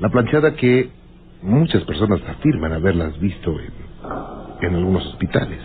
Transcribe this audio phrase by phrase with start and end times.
[0.00, 0.90] La planchada que
[1.42, 3.72] muchas personas afirman haberlas visto en,
[4.66, 5.58] en algunos hospitales.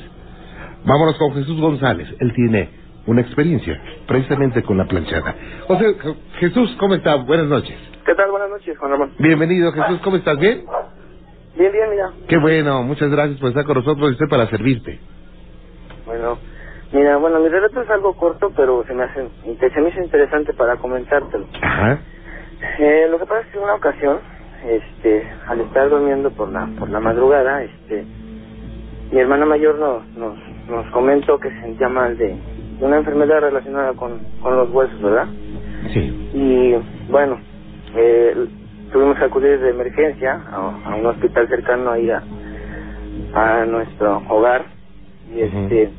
[0.85, 2.07] Vámonos con Jesús González.
[2.19, 2.69] Él tiene
[3.05, 5.35] una experiencia precisamente con la planchada.
[5.67, 5.95] José,
[6.39, 7.15] Jesús, ¿cómo está?
[7.15, 7.77] Buenas noches.
[8.05, 8.31] ¿Qué tal?
[8.31, 9.11] Buenas noches, Juan Ramón.
[9.19, 9.99] Bienvenido, Jesús.
[10.03, 10.39] ¿Cómo estás?
[10.39, 10.63] ¿Bien?
[11.55, 12.11] Bien, bien, mira.
[12.27, 12.83] Qué bueno.
[12.83, 14.99] Muchas gracias por estar con nosotros y estoy para servirte.
[16.05, 16.37] Bueno,
[16.91, 19.29] mira, bueno, mi relato es algo corto, pero se me hace,
[19.73, 21.45] se me hizo interesante para comentártelo.
[21.61, 21.99] Ajá.
[22.79, 24.19] Eh, lo que pasa es que en una ocasión,
[24.67, 28.05] este, al estar durmiendo por la, por la madrugada, este,
[29.11, 30.37] mi hermana mayor nos, nos,
[30.69, 32.35] nos comentó que se sentía mal de,
[32.79, 35.27] de una enfermedad relacionada con, con los huesos, ¿verdad?
[35.93, 36.29] Sí.
[36.33, 36.75] Y
[37.11, 37.37] bueno,
[37.95, 38.47] eh,
[38.91, 42.23] tuvimos que acudir de emergencia a, a un hospital cercano ahí a,
[43.35, 44.65] a nuestro hogar
[45.35, 45.89] y este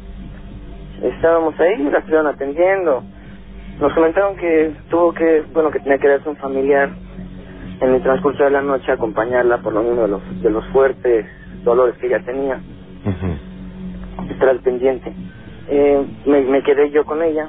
[1.03, 3.03] estábamos ahí la estuvieron atendiendo
[3.81, 6.91] nos comentaron que tuvo que bueno que tenía que darse un familiar
[7.81, 11.27] en el transcurso de la noche acompañarla por lo mismo de los de los fuertes
[11.65, 12.61] dolores que ella tenía.
[13.05, 14.31] Ujú.
[14.31, 15.13] estar al pendiente.
[15.69, 17.49] Eh, me, me quedé yo con ella.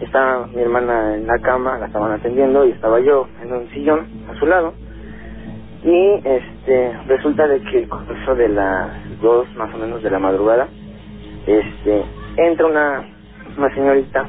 [0.00, 4.06] Estaba mi hermana en la cama la estaban atendiendo y estaba yo en un sillón
[4.30, 4.74] a su lado.
[5.84, 10.18] Y este resulta de que con eso de las dos más o menos de la
[10.18, 10.68] madrugada
[11.46, 12.02] este
[12.36, 13.04] entra una
[13.56, 14.28] una señorita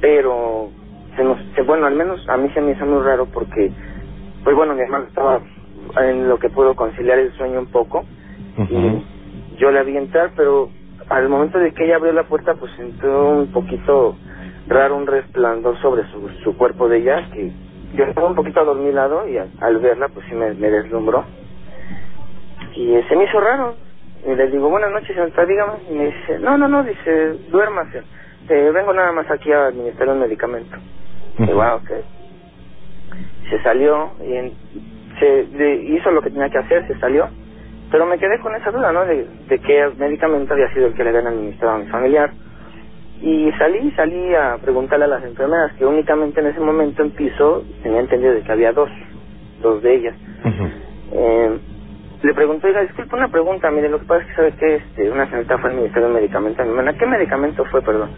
[0.00, 0.70] pero
[1.16, 3.70] se nos se- bueno al menos a mí se me hizo muy raro porque
[4.44, 5.40] pues bueno mi hermano estaba
[6.02, 8.04] en lo que pudo conciliar el sueño un poco
[8.58, 8.74] Ujú.
[8.74, 10.70] y yo la vi entrar pero
[11.08, 14.16] al momento de que ella abrió la puerta pues entró un poquito
[14.68, 17.52] raro un resplandor sobre su, su cuerpo de ella que
[17.94, 21.24] yo estaba un poquito adormilado y al, al verla pues sí me, me deslumbró.
[22.74, 23.76] Y eh, se me hizo raro.
[24.26, 28.02] Y le digo buenas noches señorita dígame y me dice no no no dice duérmase
[28.48, 30.76] Eh, vengo nada más aquí a administrar un medicamento
[31.38, 31.90] y wow, ok.
[33.50, 34.54] Se salió y en-
[35.18, 37.28] se de- hizo lo que tenía que hacer, se salió.
[37.90, 39.04] Pero me quedé con esa duda, ¿no?
[39.06, 42.32] De, de qué medicamento había sido el que le habían administrado a mi familiar.
[43.20, 47.64] Y salí, salí a preguntarle a las enfermeras que únicamente en ese momento en piso
[47.82, 48.90] tenía entendido de que había dos,
[49.62, 50.16] dos de ellas.
[50.44, 50.68] Ujú.
[51.12, 51.60] Eh,
[52.22, 55.10] le pregunté, oiga, disculpe una pregunta, mire, lo que pasa es que sabe que este,
[55.10, 56.64] una señorita fue al Ministerio de Medicamentos.
[56.66, 58.10] Mi hermana, ¿qué medicamento fue, perdón?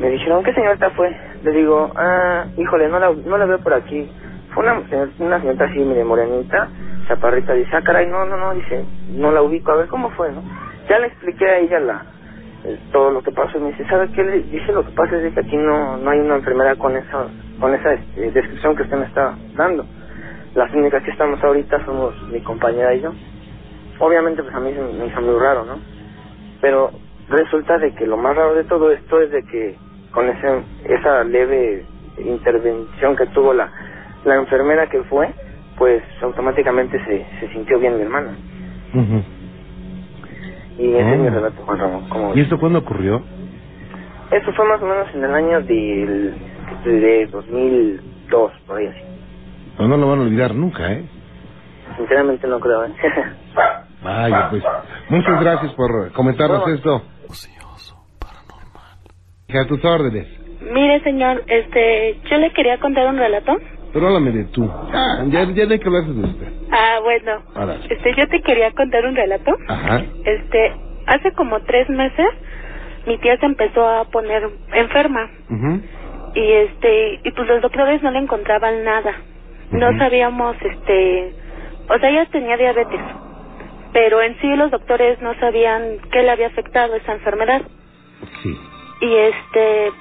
[0.00, 1.14] Me dijeron, ¿qué señorita fue?
[1.42, 4.10] Le digo, ah, híjole, no la, no la veo por aquí.
[4.54, 4.82] Fue una,
[5.18, 6.70] una señorita así, medio morenita,
[7.06, 10.32] chaparrita, dice, ah, caray, no, no, no, dice, no la ubico, a ver, ¿cómo fue,
[10.32, 10.42] no?
[10.88, 12.06] Ya le expliqué a ella la,
[12.64, 14.24] eh, todo lo que pasó y me dice, ¿sabe qué?
[14.24, 17.26] Le dice, lo que pasa es que aquí no, no hay una enfermera con esa,
[17.60, 19.84] con esa este, descripción que usted me está dando.
[20.54, 23.12] Las únicas que estamos ahorita somos mi compañera y yo.
[23.98, 25.78] Obviamente, pues a mí me hizo muy raro, ¿no?
[26.62, 26.90] Pero
[27.28, 29.76] resulta de que lo más raro de todo esto es de que
[30.12, 31.84] con ese, esa leve
[32.18, 33.70] intervención que tuvo la,
[34.24, 35.32] la enfermera que fue,
[35.78, 38.32] pues automáticamente se, se sintió bien mi hermana.
[38.94, 39.22] Ujú.
[40.78, 41.30] Y ese es mi Ah.
[41.30, 42.08] relato, Juan Ramón.
[42.08, 43.22] ¿cómo ¿Y esto cuándo ocurrió?
[44.30, 46.34] Eso fue más o menos en el año del,
[46.84, 49.00] de 2002, por ahí así.
[49.78, 51.04] No, no lo van a olvidar nunca, ¿eh?
[51.96, 52.92] Sinceramente no creo, ¿eh?
[54.02, 54.62] Vaya, pues.
[55.08, 56.74] Muchas gracias por comentarnos No.
[56.74, 57.02] esto.
[59.58, 60.26] A tus órdenes.
[60.72, 63.56] Mire, señor, este, yo le quería contar un relato.
[63.92, 64.70] Pero háblame de tú.
[64.70, 66.46] Ah, ya, ya no hay que hablar de usted.
[66.70, 67.42] Ah, bueno.
[67.54, 67.76] Ahora.
[67.88, 69.52] Este, yo te quería contar un relato.
[69.68, 70.04] Ajá.
[70.24, 70.72] Este,
[71.06, 72.26] hace como tres meses,
[73.06, 75.28] mi tía se empezó a poner enferma.
[75.50, 75.80] Ujú.
[76.34, 79.12] Y este, y pues los doctores no le encontraban nada.
[79.72, 79.98] No Ujú.
[79.98, 81.34] sabíamos, este,
[81.88, 83.00] o sea, ella tenía diabetes.
[83.92, 87.62] Pero en sí los doctores no sabían qué le había afectado esa enfermedad.
[88.42, 88.56] Sí.
[89.00, 89.92] Y este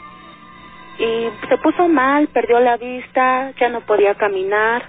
[1.00, 4.84] y se puso mal, perdió la vista, ya no podía caminar.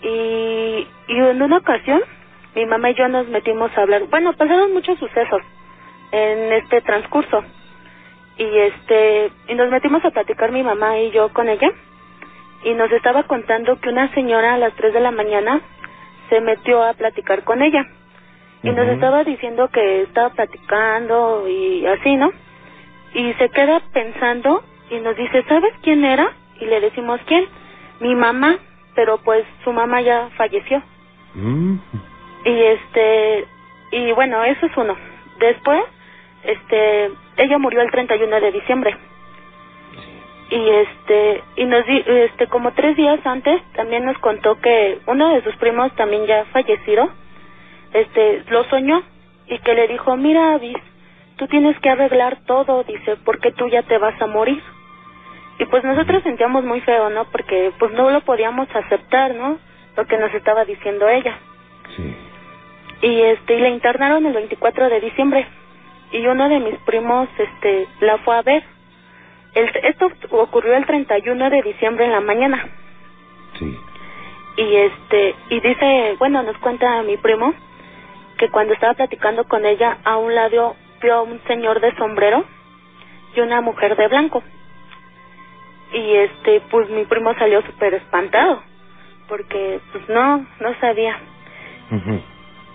[0.00, 2.02] Y, y en una ocasión
[2.54, 5.42] mi mamá y yo nos metimos a hablar, bueno, pasaron muchos sucesos
[6.12, 7.42] en este transcurso.
[8.38, 11.70] Y este y nos metimos a platicar mi mamá y yo con ella.
[12.64, 15.60] Y nos estaba contando que una señora a las 3 de la mañana
[16.30, 17.84] se metió a platicar con ella.
[18.62, 22.30] Y nos estaba diciendo que estaba platicando y así, ¿no?
[23.14, 26.32] Y se queda pensando y nos dice, ¿sabes quién era?
[26.60, 27.46] Y le decimos, ¿quién?
[28.00, 28.58] Mi mamá,
[28.94, 30.82] pero pues su mamá ya falleció.
[31.34, 31.76] Mm.
[32.44, 33.46] Y este,
[33.92, 34.96] y bueno, eso es uno.
[35.38, 35.82] Después,
[36.44, 38.96] este, ella murió el 31 de diciembre.
[40.50, 45.30] Y este, y nos di, este, como tres días antes, también nos contó que uno
[45.30, 47.08] de sus primos también ya fallecido,
[47.92, 49.02] este, lo soñó
[49.46, 50.76] y que le dijo, mira, Avis,
[51.42, 54.62] tú tienes que arreglar todo, dice, porque tú ya te vas a morir.
[55.58, 57.24] Y pues nosotros sentíamos muy feo, ¿no?
[57.32, 59.58] Porque pues no lo podíamos aceptar, ¿no?
[59.96, 61.36] lo que nos estaba diciendo ella.
[61.96, 62.14] Sí.
[63.02, 65.46] Y este, y la internaron el 24 de diciembre.
[66.12, 68.62] Y uno de mis primos, este, la fue a ver.
[69.54, 72.68] El, esto ocurrió el 31 de diciembre en la mañana.
[73.58, 73.76] Sí.
[74.56, 77.52] Y este, y dice, bueno, nos cuenta mi primo
[78.38, 82.44] que cuando estaba platicando con ella, a un lado vio un señor de sombrero
[83.34, 84.42] y una mujer de blanco.
[85.92, 88.62] Y este, pues mi primo salió súper espantado,
[89.28, 91.18] porque pues no, no sabía.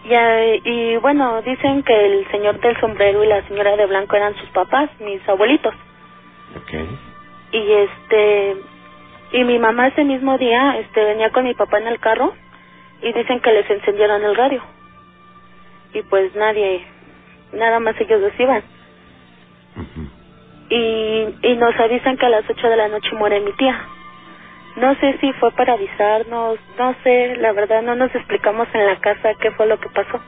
[0.03, 4.15] Y, eh, y bueno, dicen que el señor del sombrero y la señora de blanco
[4.15, 5.73] eran sus papás, mis abuelitos.
[7.51, 8.57] Y este,
[9.31, 12.33] y mi mamá ese mismo día, este, venía con mi papá en el carro
[13.01, 14.61] y dicen que les encendieron el radio.
[15.93, 16.85] Y pues nadie,
[17.53, 18.61] nada más ellos los iban.
[20.69, 23.79] Y, y nos avisan que a las ocho de la noche muere mi tía.
[24.75, 28.99] No sé si fue para avisarnos, no sé, la verdad no nos explicamos en la
[28.99, 30.19] casa qué fue lo que pasó.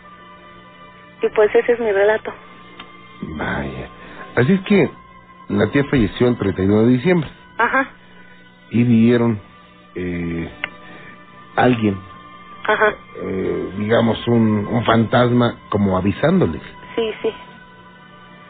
[1.22, 2.34] Y pues ese es mi relato.
[3.22, 3.90] Vaya.
[4.36, 4.90] Así es que
[5.50, 7.90] la tía falleció el 31 de diciembre Ajá,
[8.70, 9.40] y vieron
[9.96, 10.50] eh,
[11.56, 12.00] alguien,
[12.66, 16.62] ajá, eh, digamos, un, un fantasma como avisándoles.
[17.00, 17.34] Sí, sí.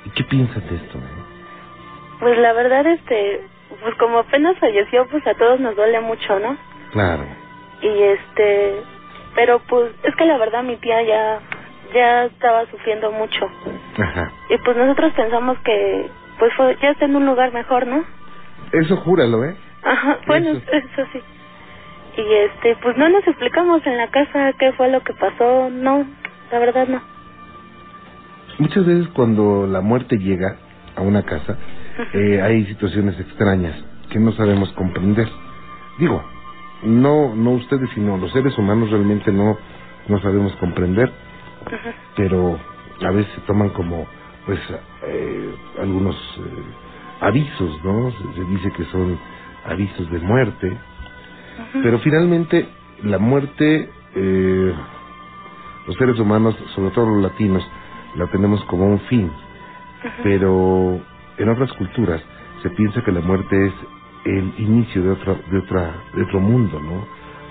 [0.06, 0.98] ¿Y qué piensas de esto?
[0.98, 1.24] eh?
[2.20, 3.42] Pues la verdad, este,
[3.82, 6.58] pues como apenas falleció, pues a todos nos duele mucho, ¿no?
[6.92, 7.24] Claro.
[7.82, 8.82] Y este,
[9.36, 11.40] pero pues es que la verdad mi tía ya,
[11.94, 13.46] ya estaba sufriendo mucho.
[13.98, 14.32] Ajá.
[14.50, 16.10] Y pues nosotros pensamos que,
[16.40, 18.04] pues fue, ya está en un lugar mejor, ¿no?
[18.72, 19.56] Eso júralo, ¿eh?
[19.84, 21.22] Ajá, bueno, Eso eso sí.
[22.18, 26.06] Y este, pues no nos explicamos en la casa qué fue lo que pasó, no,
[26.52, 27.19] la verdad no.
[28.60, 30.58] Muchas veces cuando la muerte llega
[30.96, 31.58] a una casa,
[32.14, 33.76] eh, hay situaciones extrañas
[34.10, 35.28] que no sabemos comprender.
[35.98, 36.24] Digo,
[36.84, 39.58] no no ustedes, sino los seres humanos realmente no
[40.08, 41.12] no sabemos comprender,
[42.16, 42.60] pero
[43.02, 44.08] a veces se toman como
[44.46, 44.60] pues
[45.08, 48.12] eh, algunos eh, avisos, ¿no?
[48.12, 49.20] Se, se dice que son
[49.66, 50.78] avisos de muerte,
[51.84, 52.68] pero finalmente
[53.04, 54.74] la muerte eh,
[55.88, 57.66] los seres humanos, sobre todo los latinos,
[58.16, 59.32] la tenemos como un fin,
[60.24, 61.00] pero
[61.38, 62.22] en otras culturas
[62.62, 63.74] se piensa que la muerte es
[64.26, 67.06] el inicio de otra de otra de otro mundo, ¿no?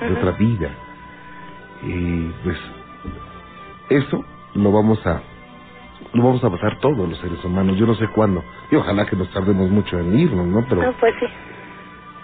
[0.07, 0.71] De otra vida.
[1.83, 2.59] Y pues
[3.91, 4.25] eso
[4.55, 5.23] lo vamos a
[6.13, 7.77] lo vamos a pasar todos los seres humanos.
[7.77, 8.43] Yo no sé cuándo.
[8.71, 10.65] Y ojalá que nos tardemos mucho en irnos, ¿no?
[10.69, 11.27] Pero No, pues sí.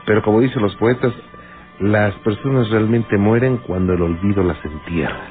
[0.07, 1.13] pero como dicen los poetas,
[1.81, 5.25] las personas realmente mueren cuando el olvido las entierra.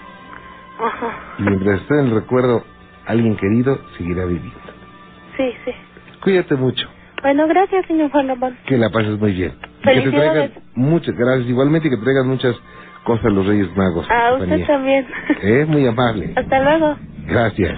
[0.80, 1.08] Ajá.
[1.40, 2.64] Y mientras esté en el recuerdo
[3.06, 4.60] alguien querido, seguirá viviendo.
[5.38, 5.72] Sí, sí.
[6.22, 6.88] Cuídate mucho.
[7.22, 8.58] Bueno, gracias, señor Juan Ramón.
[8.66, 9.52] Que la pases muy bien.
[9.52, 10.34] Y que te Felicidades.
[10.52, 11.48] traigan muchas gracias.
[11.50, 12.56] Igualmente que te traigan muchas
[13.06, 14.06] cosas los Reyes Magos.
[14.10, 14.68] A y usted compañía.
[14.68, 15.08] también.
[15.42, 16.34] Eh, muy amable.
[16.36, 16.96] Hasta luego.
[17.28, 17.78] Gracias.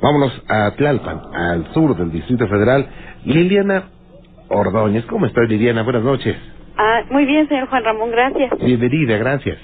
[0.00, 2.86] Vámonos a Tlalpan, al sur del Distrito Federal.
[3.24, 3.90] Liliana
[4.48, 5.04] Ordóñez.
[5.06, 5.82] ¿Cómo estás, Liliana?
[5.82, 6.36] Buenas noches.
[6.76, 8.52] Ah, muy bien, señor Juan Ramón, gracias.
[8.64, 9.58] Bienvenida, gracias.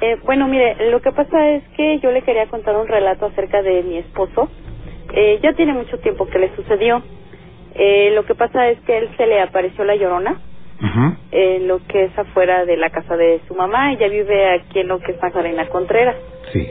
[0.00, 3.62] Eh, bueno, mire, lo que pasa es que yo le quería contar un relato acerca
[3.62, 4.48] de mi esposo.
[5.12, 7.02] Eh, ya tiene mucho tiempo que le sucedió.
[7.74, 10.40] Eh, lo que pasa es que él se le apareció la llorona
[11.30, 13.92] en lo que es afuera de la casa de su mamá.
[13.92, 16.16] Ella vive aquí en lo que es Magdalena Contreras.
[16.52, 16.70] Sí.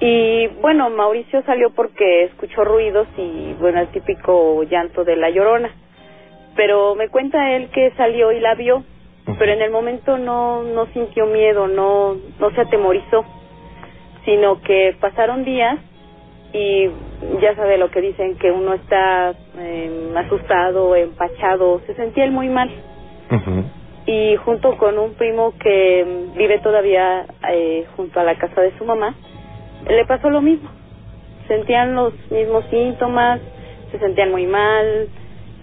[0.00, 5.70] Y bueno, Mauricio salió porque escuchó ruidos y bueno, el típico llanto de la llorona.
[6.56, 8.84] Pero me cuenta él que salió y la vio.
[9.38, 13.24] Pero en el momento no no sintió miedo, no no se atemorizó,
[14.24, 15.78] sino que pasaron días
[16.54, 16.88] y
[17.40, 22.48] ya sabe lo que dicen que uno está eh, asustado, empachado, se sentía él muy
[22.48, 22.70] mal.
[24.06, 28.84] Y junto con un primo que vive todavía eh, junto a la casa de su
[28.84, 29.14] mamá,
[29.88, 30.70] le pasó lo mismo.
[31.48, 33.40] Sentían los mismos síntomas,
[33.90, 35.08] se sentían muy mal,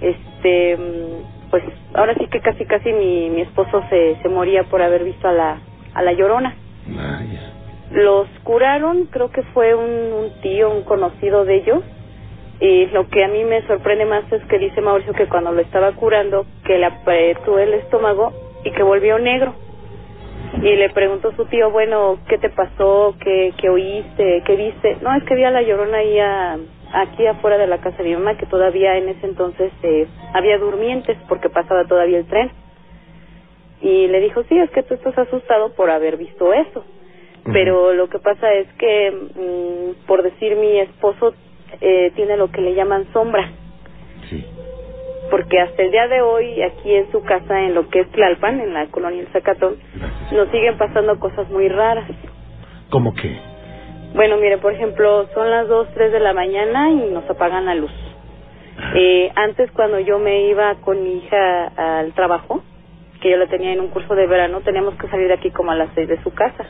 [0.01, 0.77] este,
[1.51, 5.27] pues ahora sí que casi casi mi, mi esposo se, se moría por haber visto
[5.27, 5.59] a la,
[5.93, 6.55] a la llorona.
[6.87, 7.53] Vaya.
[7.91, 11.83] Los curaron, creo que fue un, un tío, un conocido de ellos.
[12.61, 15.61] Y lo que a mí me sorprende más es que dice Mauricio que cuando lo
[15.61, 18.31] estaba curando, que le apretó el estómago
[18.63, 19.55] y que volvió negro.
[20.57, 23.15] Y le preguntó su tío, bueno, ¿qué te pasó?
[23.19, 24.43] ¿Qué, qué oíste?
[24.45, 24.97] ¿Qué viste?
[25.01, 26.57] No, es que vi a la llorona ahí a-
[26.93, 30.57] aquí afuera de la casa de mi mamá, que todavía en ese entonces eh, había
[30.57, 32.51] durmientes porque pasaba todavía el tren.
[33.81, 36.85] Y le dijo, sí, es que tú estás asustado por haber visto eso.
[37.51, 41.33] Pero lo que pasa es que, mm, por decir mi esposo,
[41.79, 43.49] eh, tiene lo que le llaman sombra.
[44.29, 44.45] Sí.
[45.29, 48.59] porque hasta el día de hoy aquí en su casa, en lo que es Tlalpan,
[48.59, 50.31] en la colonia El Zacatón, Gracias.
[50.33, 52.05] nos siguen pasando cosas muy raras.
[52.89, 53.39] ¿Cómo qué?
[54.13, 57.75] Bueno, mire, por ejemplo, son las 2, 3 de la mañana y nos apagan la
[57.75, 57.91] luz.
[58.95, 61.67] Eh, antes, cuando yo me iba con mi hija
[61.99, 62.61] al trabajo,
[63.21, 65.71] que yo la tenía en un curso de verano, teníamos que salir de aquí como
[65.71, 66.65] a las 6 de su casa.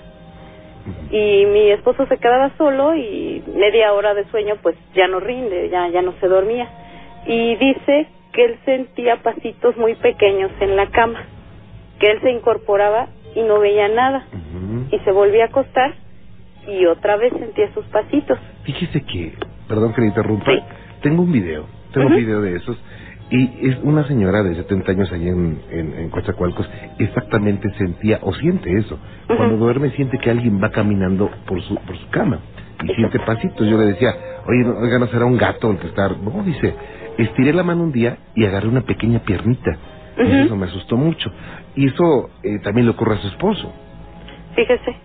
[1.10, 5.70] Y mi esposo se quedaba solo y media hora de sueño pues ya no rinde,
[5.70, 6.70] ya, ya no se dormía.
[7.26, 11.24] Y dice que él sentía pasitos muy pequeños en la cama,
[12.00, 14.28] que él se incorporaba y no veía nada.
[14.92, 16.01] Y se volvía a acostar
[16.68, 18.38] y otra vez sentía sus pasitos.
[18.64, 19.34] Fíjese que,
[19.68, 20.60] perdón que le interrumpa, Sí.
[21.02, 22.78] tengo un video, tengo un video de esos,
[23.30, 28.34] y es una señora de 70 años allá en, en, en Coatzacoalcos, exactamente sentía o
[28.34, 29.00] siente eso.
[29.28, 32.40] Cuando duerme siente que alguien va caminando por su, por su cama
[32.84, 33.68] y siente pasitos.
[33.70, 34.14] Yo le decía,
[34.48, 36.10] oye, no, oiga, no será un gato el que está...
[36.10, 36.76] No, dice,
[37.18, 39.78] estiré la mano un día y agarré una pequeña piernita.
[40.18, 40.32] Y Ujú.
[40.46, 41.32] eso me asustó mucho.
[41.76, 43.72] Y eso eh, también le ocurre a su esposo.
[44.56, 44.96] Fíjese.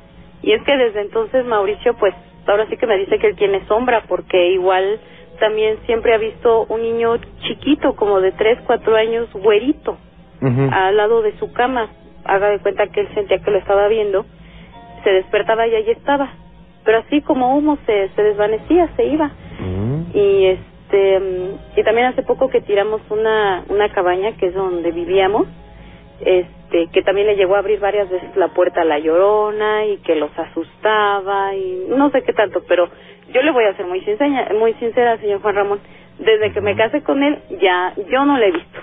[0.46, 2.14] Y es que desde entonces Mauricio, pues,
[2.46, 5.00] ahora sí que me dice que él tiene sombra, porque igual
[5.40, 9.98] también siempre ha visto un niño chiquito, como de 3, 4 años, güerito,
[10.70, 11.90] al lado de su cama.
[12.24, 14.24] Haga de cuenta que él sentía que lo estaba viendo,
[15.02, 16.30] se despertaba y ahí estaba.
[16.84, 19.32] Pero así como humo se, se desvanecía, se iba.
[19.60, 20.16] Ujú.
[20.16, 24.92] Y este mm, y también hace poco que tiramos una una cabaña que es donde
[24.92, 25.48] vivíamos,
[26.20, 29.98] este que también le llegó a abrir varias veces la puerta a la llorona y
[29.98, 32.88] que los asustaba y no sé qué tanto, pero
[33.32, 35.80] yo le voy a ser muy sincera, muy sincera, señor Juan Ramón,
[36.18, 38.80] desde que me casé con él ya yo no le he visto.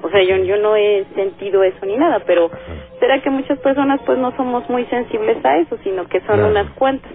[0.00, 2.50] O sea, yo yo no he sentido eso ni nada, pero
[3.00, 6.50] será que muchas personas pues no somos muy sensibles a eso, sino que son Claro.
[6.50, 7.10] unas cuantas.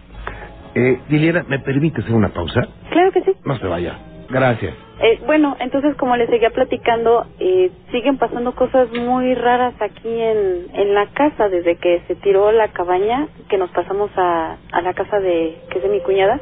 [0.76, 2.68] Eh, Liliana, ¿me permite hacer una pausa?
[2.90, 3.32] Claro que sí.
[3.46, 3.98] No se vaya.
[4.30, 4.74] Gracias.
[5.06, 10.68] Eh, bueno, entonces como les seguía platicando, eh, siguen pasando cosas muy raras aquí en,
[10.74, 14.94] en la casa desde que se tiró la cabaña, que nos pasamos a, a la
[14.94, 16.40] casa de que es de mi cuñada,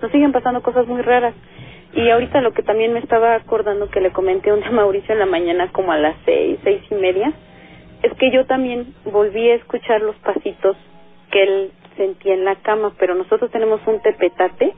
[0.00, 1.34] nos siguen pasando cosas muy raras.
[1.92, 5.12] Y ahorita lo que también me estaba acordando que le comenté un día a Mauricio
[5.12, 7.34] en la mañana como a las seis, seis y media,
[8.02, 10.78] es que yo también volví a escuchar los pasitos
[11.30, 14.72] que él sentía en la cama, pero nosotros tenemos un tepetate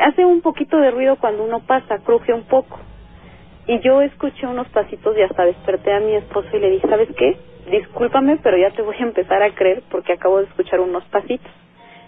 [0.00, 2.78] hace un poquito de ruido cuando uno pasa, cruje un poco.
[3.66, 7.08] Y yo escuché unos pasitos y hasta desperté a mi esposo y le dije, ¿sabes
[7.16, 7.36] qué?
[7.70, 11.50] Discúlpame, pero ya te voy a empezar a creer porque acabo de escuchar unos pasitos.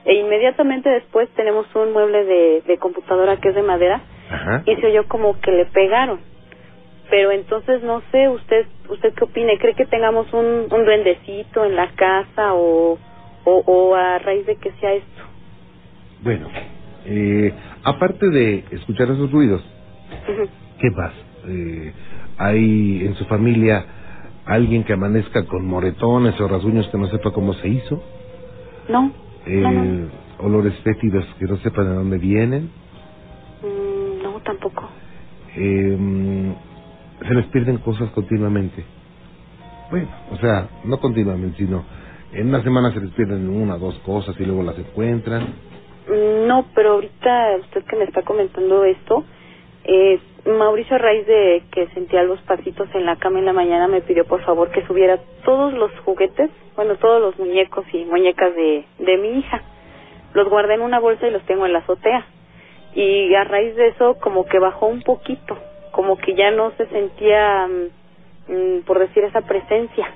[0.07, 4.63] E inmediatamente después tenemos un mueble de, de computadora que es de madera Ajá.
[4.65, 6.21] y se oyó como que le pegaron.
[7.11, 11.77] Pero entonces no sé, usted usted qué opina, ¿cree que tengamos un, un duendecito en
[11.77, 12.99] la casa o,
[13.45, 15.23] o, o a raíz de que sea esto?
[16.23, 16.49] Bueno,
[17.07, 17.53] eh,
[17.85, 19.63] aparte de escuchar esos ruidos.
[20.79, 21.13] ¿qué más?
[21.47, 21.93] Eh,
[22.39, 23.85] ¿Hay en su familia
[24.47, 28.03] alguien que amanezca con moretones o rasguños que no sepa cómo se hizo?
[28.89, 29.13] No,
[29.47, 30.09] Eh, no, no,
[30.41, 32.71] ¿Olores fétidos que no sepan de dónde vienen?
[33.63, 34.89] Mm, no, tampoco.
[35.57, 36.55] Eh,
[37.27, 38.85] ¿Se les pierden cosas continuamente?
[39.91, 41.85] Bueno, o sea, no continuamente, sino
[42.33, 45.49] en una semana se les pierden una o dos cosas y luego las encuentran.
[46.11, 49.25] No, pero ahorita usted que me está comentando esto,
[49.85, 53.87] eh, Mauricio a raíz de que sentía los pasitos en la cama en la mañana
[53.87, 58.55] me pidió por favor que subiera todos los juguetes, bueno, todos los muñecos y muñecas
[58.57, 59.63] de, de mi hija.
[60.35, 62.25] Los guardé en una bolsa y los tengo en la azotea.
[62.95, 65.59] Y a raíz de eso como que bajó un poquito,
[65.93, 70.11] como que ya no se sentía, mm, mm, por decir, esa presencia.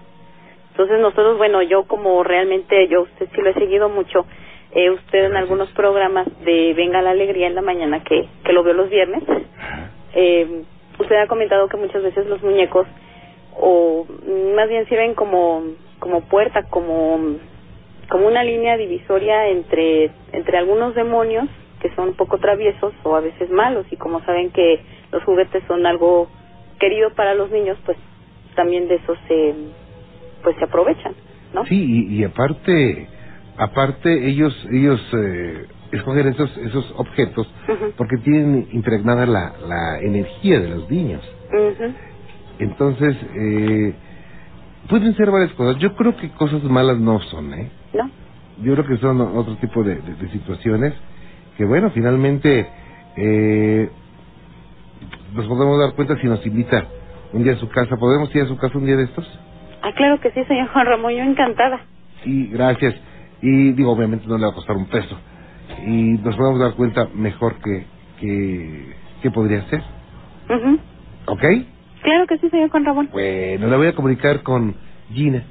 [0.70, 4.26] Entonces nosotros, bueno, yo como realmente, yo usted sí lo he seguido mucho,
[4.74, 8.64] eh, usted en algunos programas de Venga la Alegría en la mañana, que, que lo
[8.64, 9.22] veo los viernes,
[10.14, 10.62] eh,
[10.98, 12.86] usted ha comentado que muchas veces los muñecos,
[13.56, 14.04] o
[14.56, 15.62] más bien sirven como,
[16.00, 17.36] como puerta, como,
[18.08, 21.46] como una línea divisoria entre, entre algunos demonios
[21.80, 24.80] que son un poco traviesos o a veces malos, y como saben que
[25.12, 26.28] los juguetes son algo
[26.80, 27.96] querido para los niños, pues
[28.56, 29.54] también de eso se,
[30.42, 31.14] pues se aprovechan,
[31.52, 31.64] ¿no?
[31.66, 33.08] Sí, y, y aparte,
[33.56, 37.52] aparte ellos, ellos eh, escogen esos, esos objetos
[37.96, 41.22] porque tienen impregnada la, la energía de los niños.
[42.58, 43.94] Entonces, eh,
[44.88, 45.80] pueden ser varias cosas.
[45.80, 47.70] Yo creo que cosas malas no son, ¿eh?
[47.92, 48.10] ¿No?
[48.58, 50.94] Yo creo que son otro tipo de, de- de situaciones
[51.56, 52.68] que, bueno, finalmente
[53.16, 53.88] eh,
[55.32, 56.86] nos podemos dar cuenta si nos invita
[57.32, 57.96] un día a su casa.
[57.98, 59.26] ¿Podemos ir a su casa un día de estos?
[59.82, 61.80] Ah, claro que sí, señor Juan Ramón, yo encantada.
[62.22, 62.94] Sí, gracias.
[63.46, 65.18] Y digo, obviamente no le va a costar un peso.
[65.86, 67.84] Y nos podemos dar cuenta mejor que,
[68.18, 69.82] que, que podría ser.
[70.48, 70.78] Ujú.
[71.26, 71.44] ¿Ok?
[72.02, 73.10] Claro que sí, señor Juan Ramón.
[73.12, 74.74] Bueno, la voy a comunicar con
[75.12, 75.44] Gina.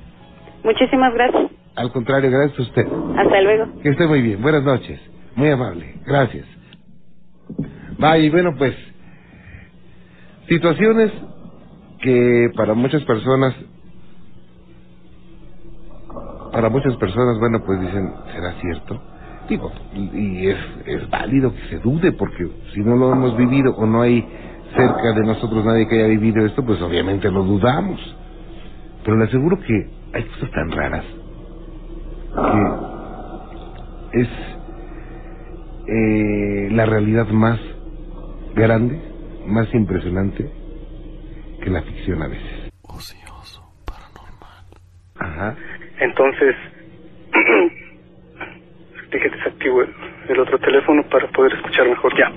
[0.63, 1.51] Muchísimas gracias.
[1.75, 2.87] Al contrario, gracias a usted.
[3.15, 3.65] Hasta luego.
[3.83, 4.41] Que esté muy bien.
[4.41, 4.99] Buenas noches.
[5.35, 5.95] Muy amable.
[6.07, 6.47] Gracias.
[8.17, 8.75] Y bueno, pues,
[10.49, 11.11] situaciones
[12.01, 13.53] que para muchas personas,
[16.53, 19.01] para muchas personas, bueno, pues dicen, ¿será cierto?
[19.49, 23.85] Digo, y es, es válido que se dude, porque si no lo hemos vivido o
[23.85, 24.25] no hay
[24.75, 27.99] cerca de nosotros nadie que haya vivido esto, pues obviamente lo dudamos.
[29.03, 31.05] Pero le aseguro que hay cosas tan raras
[34.11, 34.27] que es
[35.87, 37.59] eh, la realidad más
[38.55, 39.01] grande,
[39.47, 40.49] más impresionante
[41.63, 42.71] que la ficción a veces.
[42.83, 44.65] Ocioso, paranormal.
[45.19, 45.55] Ajá.
[46.03, 46.55] Entonces,
[49.11, 49.89] dije desactivo el,
[50.29, 52.31] el otro teléfono para poder escuchar mejor ya.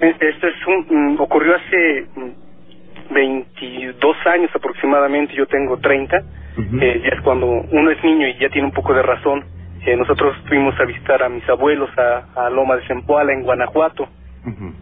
[0.00, 6.16] Eh, Esto es un, mm, ocurrió hace mm, 22 años aproximadamente, yo tengo 30,
[6.56, 6.78] Ujú.
[6.80, 9.44] eh, ya es cuando uno es niño y ya tiene un poco de razón.
[9.86, 14.08] Eh, nosotros fuimos a visitar a mis abuelos a, a Loma de Zempoala en Guanajuato.
[14.44, 14.72] Ujú.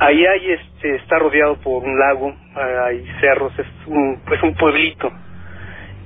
[0.00, 2.34] Ahí hay, este, está rodeado por un lago,
[2.86, 5.12] hay cerros, es un, es un pueblito.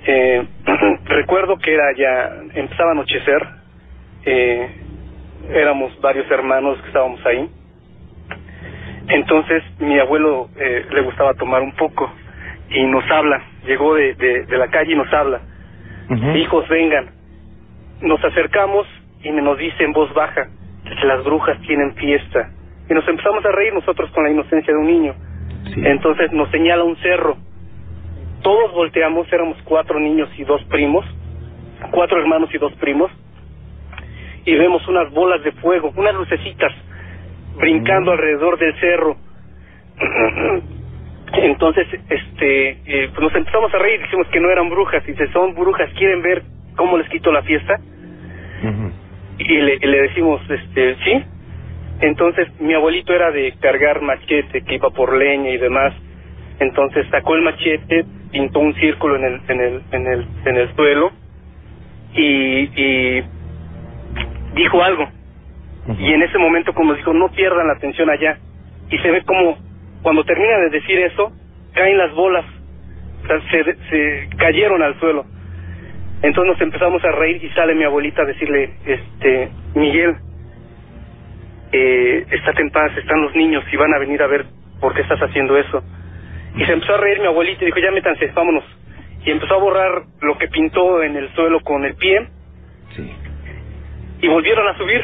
[0.07, 0.47] Eh,
[1.05, 3.49] recuerdo que era ya, empezaba a anochecer,
[4.25, 4.71] eh,
[5.51, 7.49] éramos varios hermanos que estábamos ahí.
[9.09, 12.13] Entonces mi abuelo eh, le gustaba tomar un poco
[12.71, 15.41] y nos habla, llegó de, de, de la calle y nos habla,
[16.37, 17.11] hijos vengan.
[18.01, 18.87] Nos acercamos
[19.23, 20.49] y me nos dice en voz baja
[20.85, 22.51] que las brujas tienen fiesta.
[22.89, 25.15] Y nos empezamos a reír nosotros con la inocencia de un niño.
[25.75, 25.83] Sí.
[25.85, 27.37] Entonces nos señala un cerro.
[28.49, 31.05] Todos volteamos, éramos cuatro niños y dos primos,
[31.91, 33.11] cuatro hermanos y dos primos,
[34.47, 36.73] y vemos unas bolas de fuego, unas lucecitas
[37.59, 38.15] brincando Mm.
[38.15, 39.17] alrededor del cerro.
[41.35, 45.27] Entonces, este, eh, pues nos empezamos a reír, dijimos que no eran brujas, y si
[45.27, 46.43] son brujas, ¿quieren ver
[46.75, 47.79] cómo les quito la fiesta?
[48.63, 48.93] Ujú.
[49.41, 51.23] y le, le decimos, este, sí.
[52.01, 55.93] Entonces mi abuelito era de cargar machete, que iba por leña y demás.
[56.61, 60.75] Entonces sacó el machete, pintó un círculo en el, en el, en el, en el
[60.75, 61.11] suelo
[62.15, 63.25] y, y
[64.55, 65.09] dijo algo.
[65.99, 68.39] Y en ese momento como dijo, no pierdan la atención allá.
[68.91, 69.59] Y se ve como
[70.03, 71.33] cuando termina de decir eso,
[71.75, 72.45] caen las bolas,
[73.25, 75.25] o sea, se, se cayeron al suelo.
[76.23, 80.17] Entonces nos empezamos a reír y sale mi abuelita a decirle, este, Miguel,
[81.73, 84.47] eh, estate en paz, están los niños y van a venir a ver
[84.81, 85.83] por qué estás haciendo eso.
[86.59, 88.65] Y se empezó a reír mi abuelita y dijo, ya métanse, vámonos.
[89.25, 92.27] Y empezó a borrar lo que pintó en el suelo con el pie
[92.97, 93.13] Sí.
[94.23, 95.03] y volvieron a subir.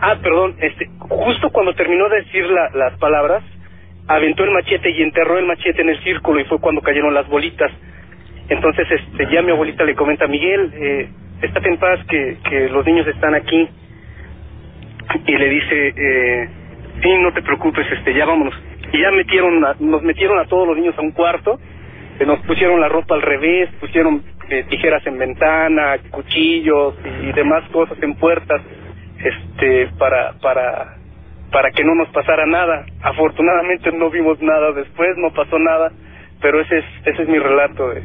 [0.00, 3.42] Ah, perdón, este, justo cuando terminó de decir la- las palabras,
[4.06, 7.28] aventó el machete y enterró el machete en el círculo y fue cuando cayeron las
[7.28, 7.70] bolitas.
[8.48, 11.08] Entonces, este, ya mi abuelita le comenta, Miguel, eh,
[11.42, 13.68] estate en paz que, que los niños están aquí.
[15.26, 16.48] Y le dice, eh,
[17.02, 18.54] sí, no te preocupes, este, ya vámonos.
[18.92, 21.58] Y ya metieron, a- nos metieron a todos los niños a un cuarto,
[22.20, 27.64] eh, nos pusieron la ropa al revés, pusieron eh, tijeras en ventana, cuchillos y, demás
[27.72, 28.62] cosas en puertas,
[29.18, 30.96] este, para, para,
[31.52, 32.84] para que no nos pasara nada.
[33.02, 35.92] Afortunadamente no vimos nada después, no pasó nada,
[36.40, 38.00] pero ese es, ese es mi relato eh,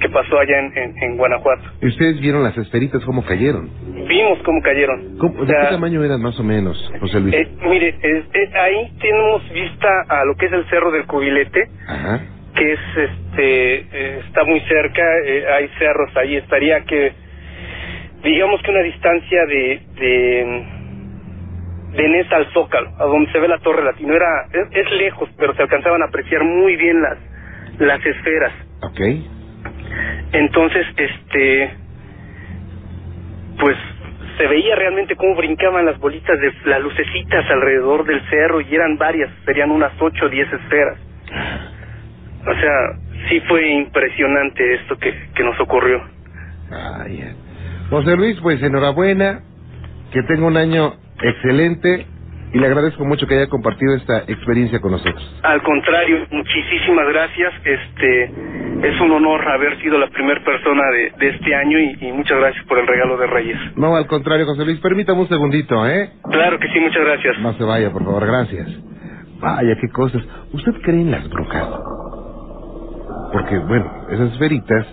[0.00, 1.62] que pasó allá en, en, en Guanajuato.
[1.80, 3.70] ¿Y ustedes vieron las esferitas cómo cayeron?
[4.08, 5.16] Vimos cómo cayeron.
[5.18, 7.34] ¿Cómo- O ¿De sea, qué tamaño eran más o menos, José Luis?
[7.34, 11.68] eh, mire, es- es- ahí tenemos vista a lo que es el Cerro del Cubilete,
[11.88, 12.20] Ajá.
[12.54, 17.12] que es este eh, está muy cerca, eh, hay cerros ahí, estaría que
[18.22, 20.66] digamos que una distancia de de
[21.96, 25.28] de Nesa al Zócalo, a donde se ve la Torre Latino, era es, es lejos,
[25.38, 27.18] pero se alcanzaban a apreciar muy bien las
[27.78, 28.52] las esferas.
[28.82, 29.00] Ok.
[30.32, 31.70] Entonces, este,
[33.58, 33.76] pues
[34.36, 38.98] se veía realmente cómo brincaban las bolitas de las lucecitas alrededor del cerro y eran
[38.98, 40.98] varias, serían unas ocho o diez esferas.
[42.46, 42.72] O sea,
[43.28, 46.02] sí fue impresionante esto que, que nos ocurrió.
[46.70, 47.34] Ya.
[47.90, 49.42] José Luis, pues enhorabuena,
[50.12, 52.06] que tenga un año excelente
[52.56, 55.22] y le agradezco mucho que haya compartido esta experiencia con nosotros.
[55.42, 57.52] Al contrario, muchísimas gracias.
[57.62, 58.24] Este
[58.82, 62.38] es un honor haber sido la primera persona de, de este año y, y muchas
[62.38, 63.58] gracias por el regalo de Reyes.
[63.76, 66.12] No, al contrario, José Luis, permítame un segundito, ¿eh?
[66.30, 67.38] Claro que sí, muchas gracias.
[67.40, 68.68] No se vaya, por favor, gracias.
[69.38, 70.22] Vaya, qué cosas.
[70.54, 71.68] ¿Usted cree en las brujas?
[73.34, 74.86] Porque, bueno, esas esferitas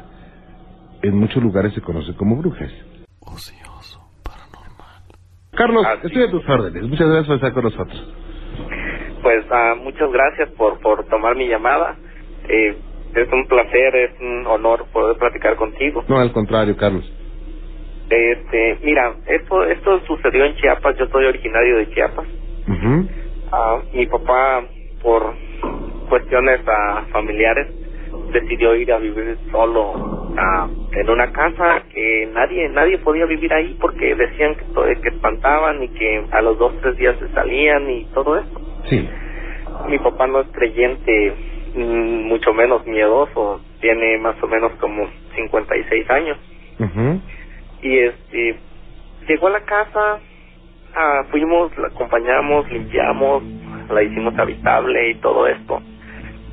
[1.01, 2.71] en muchos lugares se conocen como brujas.
[3.21, 3.72] Ocioso, paranormal.
[5.55, 6.83] Carlos, estoy a tus órdenes.
[6.83, 8.15] Muchas gracias por estar con nosotros.
[9.21, 11.95] pues ah, muchas gracias por, por tomar mi llamada.
[12.49, 12.75] Eh,
[13.15, 16.03] es un placer, es un honor poder platicar contigo.
[16.07, 17.09] No, al contrario, Carlos.
[18.09, 22.27] Este, mira, esto esto sucedió en Chiapas, yo soy originario de Chiapas.
[23.51, 24.63] Ah, mi papá,
[25.01, 25.33] por
[26.09, 27.67] cuestiones ah, familiares,
[28.31, 33.77] decidió ir a vivir solo ah, en una casa que nadie nadie podía vivir ahí
[33.79, 38.05] porque decían que, que espantaban y que a los dos tres días se salían y
[38.13, 38.61] todo eso.
[38.89, 39.07] Sí.
[39.87, 41.33] Mi papá no es creyente,
[41.75, 46.37] mm, mucho menos miedoso, tiene más o menos como 56 años
[46.79, 47.19] Ujú.
[47.81, 48.55] y este
[49.27, 50.19] llegó a la casa
[50.95, 53.43] ah, fuimos la acompañamos limpiamos
[53.89, 55.81] la hicimos habitable y todo esto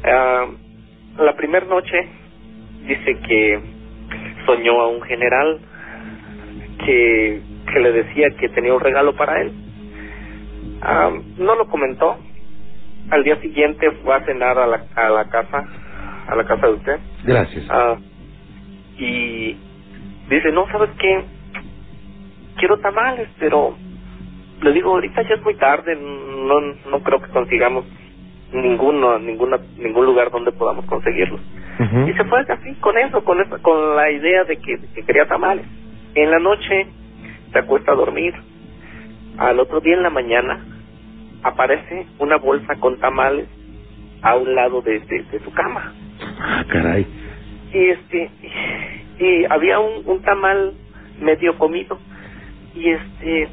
[0.02, 0.46] Ah,
[1.18, 2.08] la primera noche
[2.90, 3.60] dice que
[4.46, 5.60] soñó a un general
[6.84, 7.40] que
[7.72, 9.52] que le decía que tenía un regalo para él
[10.82, 12.16] Ah, no lo comentó
[13.10, 15.64] al día siguiente fue a cenar a la a la casa
[16.26, 17.66] a la casa de usted Gracias.
[17.70, 17.96] Ah,
[18.98, 19.56] y
[20.28, 21.24] dice, no, ¿sabes qué?
[22.56, 23.76] Quiero tamales, pero
[24.62, 27.84] le digo, ahorita ya es muy tarde, no no creo que consigamos
[28.52, 31.40] ninguno, ninguna, ningún lugar donde podamos conseguirlos.
[32.08, 35.26] Y se fue así, con eso, con esa, con la idea de que, que quería
[35.26, 35.64] tamales.
[36.14, 36.86] En la noche
[37.52, 38.34] se acuesta a dormir.
[39.38, 40.60] Al otro día en la mañana
[41.42, 43.48] aparece una bolsa con tamales
[44.22, 45.94] a un lado de, de, de su cama
[46.40, 47.06] Ah, caray.
[47.72, 48.30] y este
[49.18, 50.74] y había un, un tamal
[51.20, 51.98] medio comido
[52.74, 53.48] y este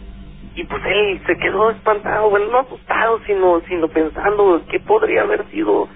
[0.55, 5.45] y pues él se quedó espantado bueno no asustado sino sino pensando qué podría haber
[5.51, 5.87] sido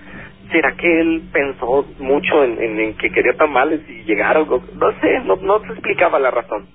[0.52, 5.20] será que él pensó mucho en, en, en que quería tamales y llegaron no sé
[5.26, 6.68] no no se explicaba la razón.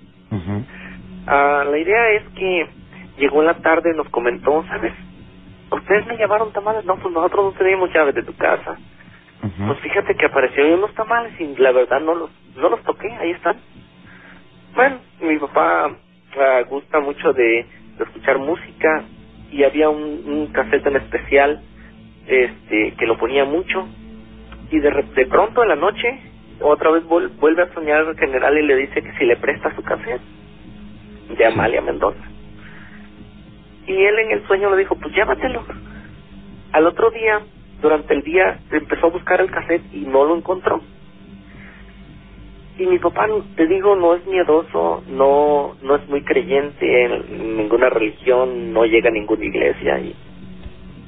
[1.27, 2.67] Ah, la idea es que
[3.17, 4.93] llegó en la tarde y nos comentó sabes
[5.71, 6.85] ustedes me llevaron tamales.
[6.85, 8.77] No pues nosotros no teníamos llaves de tu casa
[9.67, 13.31] pues fíjate que apareció unos tamales y la verdad no los no los toqué, ahí
[13.31, 13.57] están.
[14.75, 15.91] Bueno, mi papá
[16.39, 17.65] ah, gusta mucho de,
[17.97, 19.03] de escuchar música
[19.51, 21.61] y había un, un cassette en especial
[22.27, 23.87] este que lo ponía mucho
[24.71, 26.07] y de, de pronto en la noche
[26.61, 29.75] otra vez vuel- vuelve a soñar el general y le dice que si le presta
[29.75, 30.21] su cassette
[31.37, 32.23] de Amalia Mendoza.
[33.87, 35.65] Y él en el sueño le dijo, pues llévatelo.
[36.73, 37.41] Al otro día,
[37.81, 40.81] durante el día, empezó a buscar el cassette y no lo encontró.
[42.77, 47.89] Y mi papá, te digo, no es miedoso, no no es muy creyente en ninguna
[47.89, 50.15] religión, no llega a ninguna iglesia y,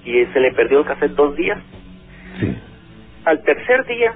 [0.05, 1.59] y se le perdió el cassette dos días.
[2.39, 2.55] Sí.
[3.25, 4.13] Al tercer día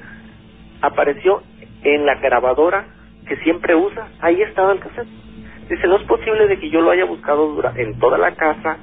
[0.82, 1.42] apareció
[1.84, 2.86] en la grabadora
[3.28, 5.08] que siempre usa, ahí estaba el cassette.
[5.70, 8.78] Dice, no es posible de que yo lo haya buscado dura- en toda la casa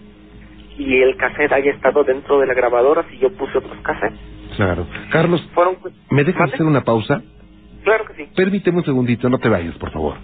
[0.79, 4.19] y el cassette haya estado dentro de la grabadora si yo puse otros cassettes.
[4.57, 4.87] Claro.
[5.11, 5.77] Carlos, Fueron...
[6.11, 7.23] ¿me dejas hacer una pausa?
[7.85, 8.31] Claro que sí.
[8.35, 10.17] Permíteme un segundito, no te vayas, por favor.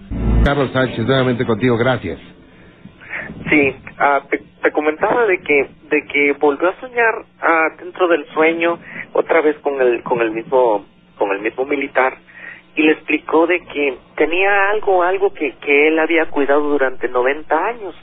[0.44, 2.18] Carlos Sánchez, nuevamente contigo, gracias.
[3.51, 8.79] Sí, ah, te, comentaba de que de que volvió a soñar ah, dentro del sueño
[9.12, 10.87] otra vez con el con el mismo
[11.18, 12.16] con el mismo militar
[12.77, 17.66] y le explicó de que tenía algo algo que que él había cuidado durante 90
[17.66, 17.94] años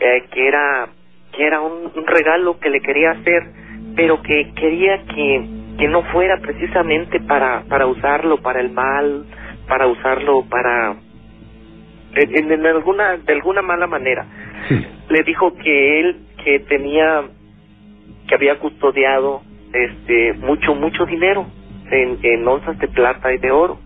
[0.00, 0.88] eh, que era
[1.32, 3.42] que era un, un regalo que le quería hacer
[3.96, 9.24] pero que quería que que no fuera precisamente para para usarlo para el mal
[9.68, 10.96] para usarlo para
[12.14, 14.26] en- en alguna de alguna mala manera
[14.68, 14.86] Sí.
[15.10, 17.22] le dijo que él que tenía
[18.26, 19.42] que había custodiado
[19.72, 21.46] este mucho mucho dinero
[21.90, 23.78] en, en onzas de plata y de oro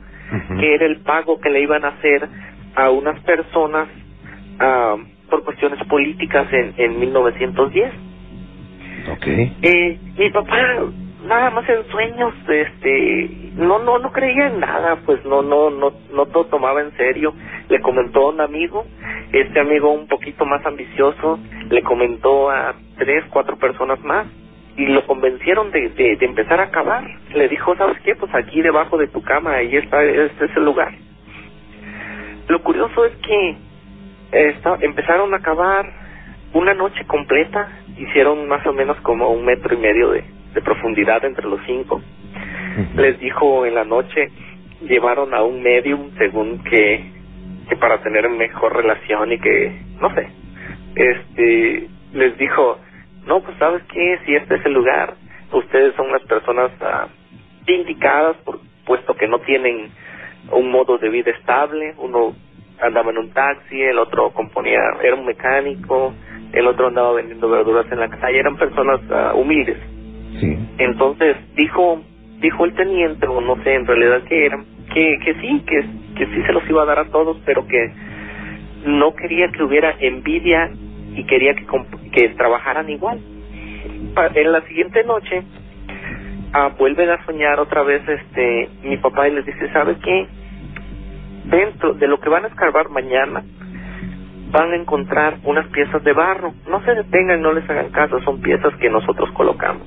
[0.59, 2.29] que era el pago que le iban a hacer
[2.75, 3.87] a unas personas
[4.61, 4.97] ah,
[5.29, 7.93] por cuestiones políticas en, en 1910
[9.13, 9.27] Ok.
[9.27, 10.57] eh, mi papá
[11.27, 15.93] nada más en sueños este no no no creía en nada pues no no no
[16.13, 17.33] no todo tomaba en serio
[17.69, 18.85] le comentó a un amigo
[19.33, 21.39] este amigo un poquito más ambicioso
[21.71, 24.27] le comentó a tres cuatro personas más
[24.77, 27.05] y lo convencieron de, de, de empezar a cavar.
[27.35, 30.65] Le dijo sabes qué pues aquí debajo de tu cama ahí está este es el
[30.65, 30.93] lugar
[32.49, 33.57] lo curioso es que eh,
[34.57, 35.87] esta- empezaron a cavar
[36.55, 37.69] una noche completa,
[37.99, 42.03] hicieron más o menos como un metro y medio de, de profundidad entre los cinco.
[42.97, 44.31] Les dijo en la noche,
[44.83, 47.12] llevaron a un medium según que,
[47.73, 50.29] que para tener mejor relación y que, no sé,
[50.95, 52.79] este, les dijo,
[53.27, 55.15] no, pues sabes qué, si este es el lugar,
[55.51, 57.09] ustedes son las personas ah,
[57.67, 59.91] indicadas, por, puesto que no tienen
[60.51, 62.35] un modo de vida estable, uno
[62.79, 66.13] andaba en un taxi, el otro componía, era un mecánico,
[66.53, 69.79] el otro andaba vendiendo verduras en la calle, eran personas ah, humildes.
[70.39, 70.59] Sí.
[70.77, 72.03] Entonces dijo
[72.39, 74.63] dijo el teniente, o no sé en realidad qué era,
[74.95, 75.85] que, que sí, que,
[76.17, 77.93] que sí se los iba a dar a todos, pero que
[78.87, 80.71] no quería que hubiera envidia
[81.15, 81.65] y quería que,
[82.13, 83.21] que trabajaran igual.
[84.15, 85.43] Pa- En la siguiente noche
[86.53, 90.27] ah, vuelven a soñar otra vez este mi papá y les dice, ¿sabe qué?
[91.45, 93.43] Dentro de lo que van a escarbar mañana
[94.51, 96.53] van a encontrar unas piezas de barro.
[96.69, 99.83] No se detengan, no les hagan caso, son piezas que nosotros colocamos.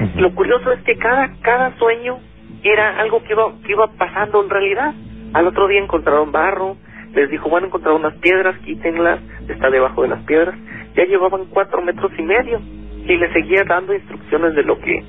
[0.00, 0.20] Ujú.
[0.20, 2.18] Lo curioso es que cada cada sueño
[2.62, 4.94] era algo que iba que iba pasando en realidad.
[5.32, 6.76] Al otro día encontraron barro,
[7.14, 10.54] les dijo van a encontrar unas piedras, quítenlas, está debajo de las piedras.
[10.94, 12.60] Ya llevaban cuatro metros y medio
[13.06, 15.02] y le seguía dando instrucciones de lo que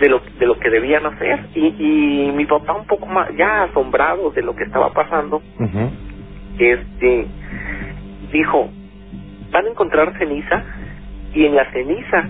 [0.00, 3.64] de lo de lo que debían hacer y, y mi papá un poco más ya
[3.64, 5.40] asombrado de lo que estaba pasando
[6.58, 7.26] este
[8.30, 8.68] dijo
[9.50, 10.64] van a encontrar ceniza
[11.32, 12.28] y en la ceniza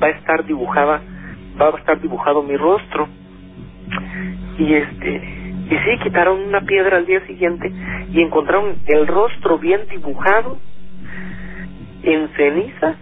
[0.00, 1.02] va a estar dibujada
[1.60, 3.08] va a estar dibujado mi rostro
[4.58, 5.16] y este
[5.70, 7.70] y sí quitaron una piedra al día siguiente
[8.10, 10.58] y encontraron el rostro bien dibujado
[12.02, 12.96] en ceniza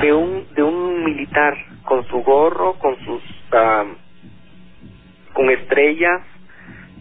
[0.00, 3.22] de un de un militar con su gorro con sus
[5.32, 6.22] con estrellas.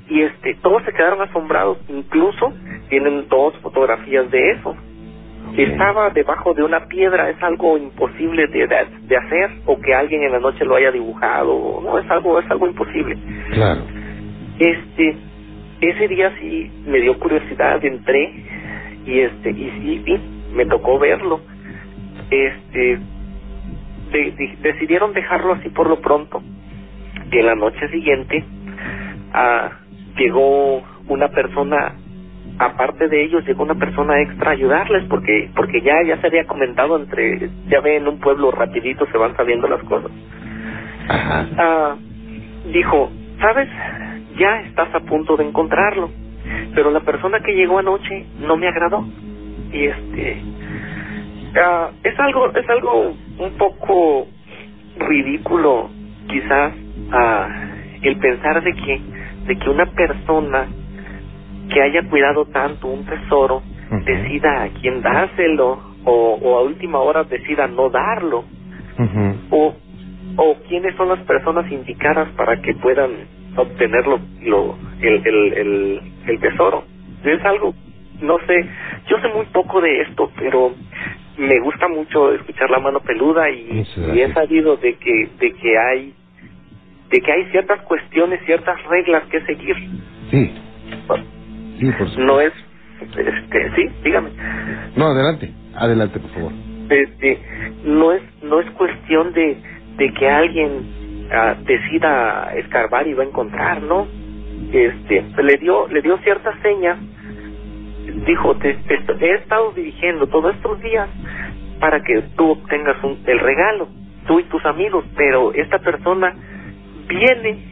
[0.10, 1.78] Y este todos se quedaron asombrados.
[1.88, 2.52] Incluso
[2.90, 4.76] tienen dos fotografías de eso
[5.58, 10.24] estaba debajo de una piedra es algo imposible de, de, de hacer o que alguien
[10.24, 13.18] en la noche lo haya dibujado no es algo es algo imposible.
[13.52, 13.82] Claro.
[14.60, 15.18] este
[15.82, 18.34] ese día sí me dio curiosidad entré
[19.06, 20.20] y este y sí vi
[20.56, 21.40] me tocó verlo.
[22.30, 23.00] Este
[24.12, 26.42] de- de- decidieron dejarlo así por lo pronto.
[27.32, 28.44] Y en la noche siguiente
[29.34, 29.72] ah,
[30.18, 31.94] llegó una persona
[32.60, 36.46] aparte de ellos llegó una persona extra a ayudarles porque porque ya ya se había
[36.46, 40.12] comentado entre ya ven en un pueblo rapidito se van sabiendo las cosas
[41.10, 41.48] Ajá.
[41.58, 41.96] ah,
[42.72, 43.68] dijo, ¿sabes?
[44.38, 46.10] Ya estás a punto de encontrarlo,
[46.76, 49.06] pero la persona que llegó anoche no me agradó.
[49.72, 50.42] Y este,
[51.64, 54.28] ah, es algo, es algo un poco
[54.98, 55.90] ridículo,
[56.28, 56.74] quizás,
[57.12, 57.48] ah,
[58.02, 59.02] el pensar de que,
[59.48, 60.68] de que una persona
[61.70, 63.62] que haya cuidado tanto un tesoro
[64.06, 68.44] decida a quién dárselo o, o a última hora decida no darlo.
[69.52, 69.76] O
[70.38, 73.12] o quiénes son las personas indicadas para que puedan
[73.56, 76.84] obtener lo, lo el, el, el, el tesoro.
[77.24, 77.74] Es algo
[78.22, 78.66] no sé
[79.08, 80.74] yo sé muy poco de esto pero
[81.38, 85.78] me gusta mucho escuchar la mano peluda y, y he sabido de que de que
[85.78, 86.14] hay
[87.10, 89.76] de que hay ciertas cuestiones ciertas reglas que seguir.
[90.30, 90.52] Sí.
[91.80, 92.22] Sí, por supuesto.
[92.22, 92.54] no es
[93.02, 94.30] este sí dígame
[94.98, 95.52] No, adelante.
[95.76, 96.52] Adelante, por favor.
[96.90, 97.40] este
[97.86, 99.58] no es no es cuestión de
[99.98, 104.08] de que alguien ah, decida escarbar y va a encontrar no
[104.74, 106.98] este le dio le dio ciertas señas
[108.28, 108.78] dijo te,
[109.22, 111.08] he estado dirigiendo todos estos días
[111.80, 113.88] para que tú obtengas un, el regalo
[114.28, 116.34] tú y tus amigos pero esta persona
[117.08, 117.69] viene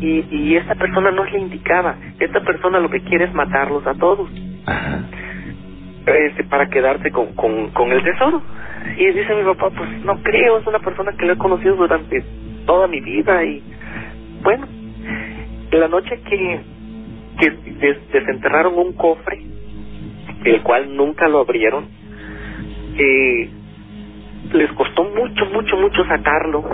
[0.00, 3.86] y, y esta persona no es la indicada esta persona lo que quiere es matarlos
[3.86, 4.28] a todos
[4.66, 5.04] Ajá.
[6.06, 8.42] este, para quedarse con, con, con el tesoro.
[8.96, 12.24] Y dice mi papá, pues no creo, es una persona que lo he conocido durante
[12.66, 13.62] toda mi vida y
[14.42, 14.66] bueno,
[15.72, 16.60] la noche que,
[17.38, 19.42] que des- desenterraron un cofre,
[20.44, 21.86] el cual nunca lo abrieron,
[22.98, 23.50] eh,
[24.52, 26.64] les costó mucho, mucho, mucho sacarlo.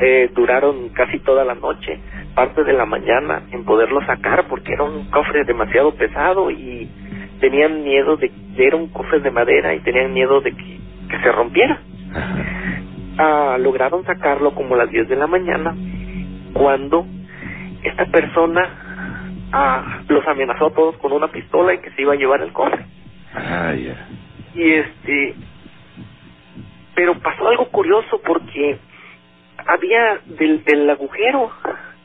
[0.00, 1.98] Eh, duraron casi toda la noche,
[2.38, 6.88] parte de la mañana en poderlo sacar porque era un cofre demasiado pesado y
[7.40, 10.78] tenían miedo de era un cofre de madera y tenían miedo de que,
[11.10, 11.80] que se rompiera.
[13.18, 15.74] Ah, lograron sacarlo como a las 10 de la mañana
[16.52, 17.06] cuando
[17.82, 22.16] esta persona ah, los amenazó a todos con una pistola y que se iba a
[22.16, 22.86] llevar el cofre.
[23.34, 23.74] Ah.
[24.54, 25.34] Y este,
[26.94, 28.78] pero pasó algo curioso porque
[29.66, 31.50] había del, del agujero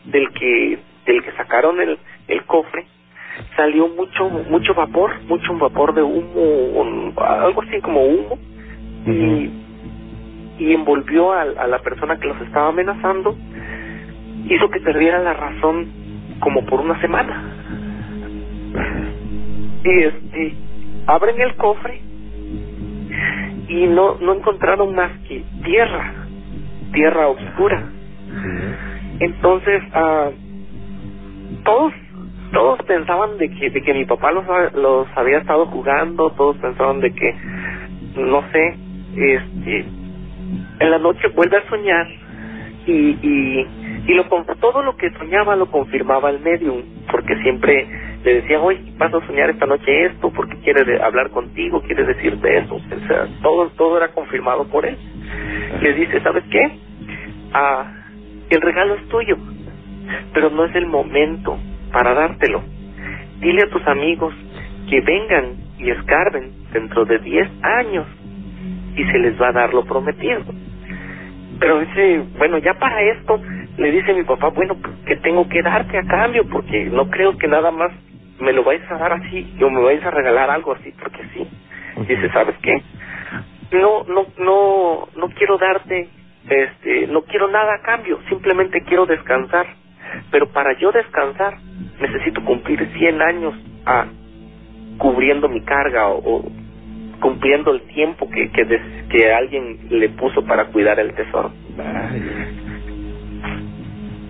[0.06, 2.86] del que del que sacaron el, el cofre
[3.56, 6.42] salió mucho mucho vapor, mucho vapor de humo,
[6.82, 8.38] un- algo así como humo
[9.06, 9.50] y,
[10.60, 13.36] y envolvió a, a la persona que los estaba amenazando,
[14.50, 15.88] hizo que perdiera la razón
[16.40, 17.44] como por una semana.
[19.84, 20.54] Y este,
[21.08, 22.02] abren el cofre
[23.68, 26.14] y no no encontraron más que tierra,
[26.94, 27.90] tierra oscura.
[29.24, 30.30] Entonces, ah,
[31.64, 31.94] todos
[32.52, 37.00] todos pensaban de que de que mi papá los los había estado jugando, todos pensaban
[37.00, 37.36] de que
[38.16, 38.78] no sé,
[39.16, 39.86] este,
[40.80, 42.08] en la noche vuelve a soñar
[42.86, 43.68] y, y,
[44.08, 44.26] y lo,
[44.60, 46.82] todo lo que soñaba lo confirmaba el medium,
[47.12, 47.88] porque siempre
[48.24, 52.58] le decía, oye, vas a soñar esta noche esto, porque quiere hablar contigo, quiere decirte
[52.60, 52.80] eso,
[53.42, 54.98] todo, todo era confirmado por él.
[55.82, 56.80] Le dice, ¿sabes qué?
[57.54, 58.03] Ah,
[58.50, 59.38] el regalo es tuyo,
[60.34, 61.58] pero no es el momento
[61.92, 62.64] para dártelo.
[63.40, 64.34] Dile a tus amigos
[64.90, 68.08] que vengan y escarben dentro de 10 años
[68.96, 70.44] y se les va a dar lo prometido.
[71.60, 73.40] Pero dice, bueno, ya para esto,
[73.78, 77.38] le dice mi papá, bueno, pues, que tengo que darte a cambio, porque no creo
[77.38, 77.92] que nada más
[78.40, 81.48] me lo vais a dar así, o me vais a regalar algo así, porque sí.
[82.08, 82.82] Dice, ¿sabes qué?
[83.72, 86.10] No, no, no, no quiero darte,
[86.50, 89.68] este, no quiero nada a cambio, simplemente quiero descansar.
[90.32, 91.58] Pero para yo descansar,
[92.00, 93.54] necesito cumplir 100 años
[93.86, 94.08] a,
[95.00, 96.46] cubriendo mi carga o, o
[97.22, 101.52] cumpliendo el tiempo que, que, des- que alguien le puso para cuidar el tesoro.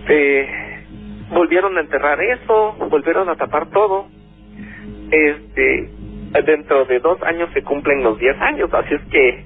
[0.08, 0.48] Eh,
[1.30, 4.08] volvieron a enterrar eso, volvieron a tapar todo.
[5.10, 5.90] Este,
[6.46, 9.44] dentro de dos años se cumplen los 10 años, así es que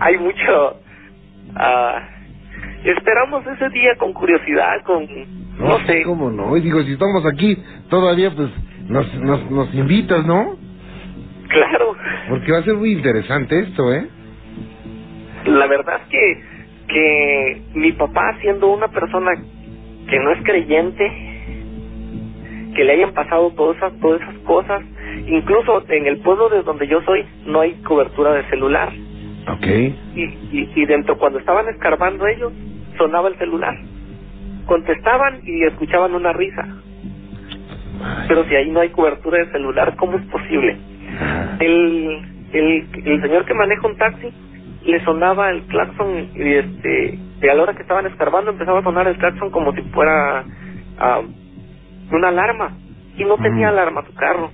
[0.00, 0.80] hay mucho.
[1.58, 2.08] Ah,
[2.84, 5.06] esperamos ese día con curiosidad, con.
[5.58, 6.02] No, sé.
[6.04, 6.56] ¿Cómo no?
[6.56, 7.56] Y digo, si estamos aquí,
[7.90, 8.50] todavía pues
[8.88, 10.56] nos, nos, nos invitas, ¿no?
[11.48, 11.96] Claro.
[12.28, 14.06] Porque va a ser muy interesante esto, ¿eh?
[15.46, 16.42] La verdad es que,
[16.88, 19.30] que mi papá, siendo una persona
[20.08, 21.10] que no es creyente,
[22.74, 24.82] que le hayan pasado todas esas, todas esas cosas,
[25.26, 28.92] incluso en el pueblo de donde yo soy no hay cobertura de celular.
[29.52, 29.66] Ok.
[29.66, 32.52] Y, y, y dentro, cuando estaban escarbando ellos,
[32.98, 33.76] sonaba el celular.
[34.66, 36.66] Contestaban y escuchaban una risa.
[38.28, 40.76] Pero si ahí no hay cobertura de celular, ¿cómo es posible?
[41.60, 42.20] el,
[42.52, 44.28] el, el señor que maneja un taxi
[44.84, 48.84] le sonaba el claxon y este y a la hora que estaban escarbando empezaba a
[48.84, 50.44] sonar el claxon como si fuera
[50.98, 51.22] ah,
[52.12, 52.76] una alarma
[53.16, 53.70] y no tenía Mm.
[53.70, 54.50] alarma su carro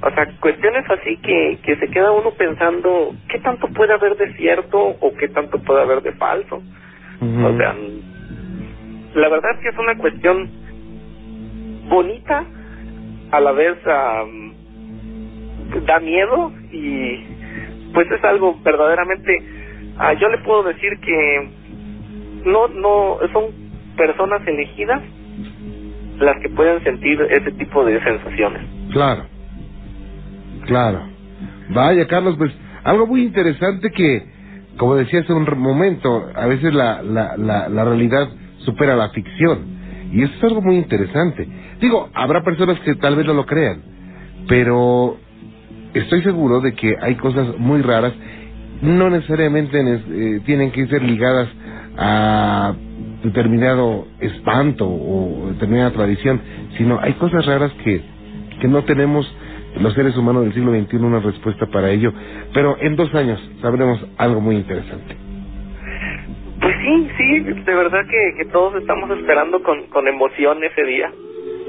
[0.00, 4.32] o sea cuestiones así que que se queda uno pensando qué tanto puede haber de
[4.34, 6.62] cierto o qué tanto puede haber de falso
[7.20, 7.74] o sea
[9.14, 10.50] la verdad es que es una cuestión
[11.88, 12.44] bonita
[13.32, 14.54] a la vez am,
[15.84, 17.24] da miedo y
[17.92, 19.42] pues es algo verdaderamente
[19.98, 21.50] ah, yo le puedo decir que
[22.44, 23.46] no no son
[23.96, 25.02] personas elegidas
[26.20, 28.62] las que pueden sentir ese tipo de sensaciones.
[28.92, 29.24] Claro.
[30.68, 31.00] Claro.
[31.70, 32.52] Vaya, Carlos, pues
[32.84, 34.22] algo muy interesante que,
[34.76, 38.28] como decía hace un momento, a veces la, la, la, la realidad
[38.58, 39.60] supera la ficción.
[40.12, 41.48] Y eso es algo muy interesante.
[41.80, 43.80] Digo, habrá personas que tal vez no lo crean,
[44.46, 45.16] pero
[45.94, 48.12] estoy seguro de que hay cosas muy raras,
[48.82, 51.48] no necesariamente eh, tienen que ser ligadas
[51.96, 52.74] a
[53.24, 56.40] determinado espanto o determinada tradición,
[56.76, 58.02] sino hay cosas raras que,
[58.60, 59.26] que no tenemos
[59.80, 62.12] los seres humanos del siglo XXI una respuesta para ello,
[62.52, 65.16] pero en dos años sabremos algo muy interesante.
[66.60, 71.10] pues sí sí de verdad que, que todos estamos esperando con, con emoción ese día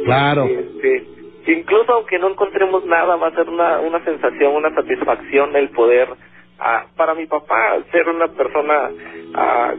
[0.04, 0.46] Claro.
[0.46, 1.06] Este,
[1.48, 6.10] incluso aunque no encontremos nada, va a ser una, una sensación, una satisfacción el poder,
[6.60, 8.90] ah, para mi papá, ser una persona,
[9.34, 9.74] ah,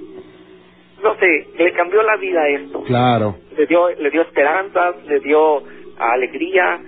[1.02, 2.82] no sé, le cambió la vida esto.
[2.82, 3.36] Claro.
[3.56, 5.62] Le dio, le dio esperanzas, le dio
[5.98, 6.80] alegría.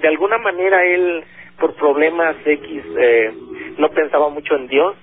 [0.00, 1.22] De alguna manera él,
[1.58, 3.32] por problemas X, eh,
[3.78, 4.94] no pensaba mucho en Dios.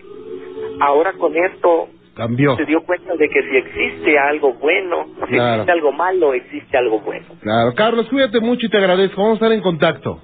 [0.79, 2.55] Ahora con esto Cambió.
[2.55, 5.53] se dio cuenta de que si existe algo bueno, si Claro.
[5.53, 7.25] existe algo malo, existe algo bueno.
[7.41, 7.73] Claro.
[7.75, 9.21] Carlos, cuídate mucho y te agradezco.
[9.21, 10.21] Vamos a estar en contacto.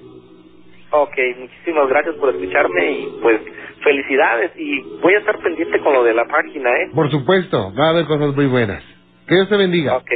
[0.94, 3.40] Ok, muchísimas gracias por escucharme y pues
[3.82, 6.90] felicidades y voy a estar pendiente con lo de la página, ¿eh?
[6.94, 8.84] Por supuesto, va a haber cosas muy buenas.
[9.28, 9.96] Que Dios te bendiga.
[9.98, 10.12] Ok,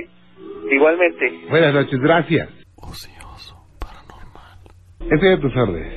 [0.71, 1.31] igualmente.
[1.49, 2.49] Buenas noches, gracias.
[2.75, 3.14] Ocioso,
[5.09, 5.93] Estoy a tus órdenes.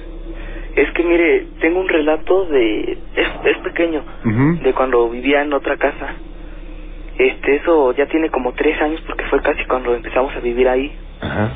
[0.76, 2.98] Es que mire, tengo un relato de...
[3.16, 4.02] Es, es pequeño,
[4.62, 6.14] de cuando vivía en otra casa.
[7.18, 10.94] Este, eso ya tiene como tres años porque fue casi cuando empezamos a vivir ahí.
[11.20, 11.52] Ajá.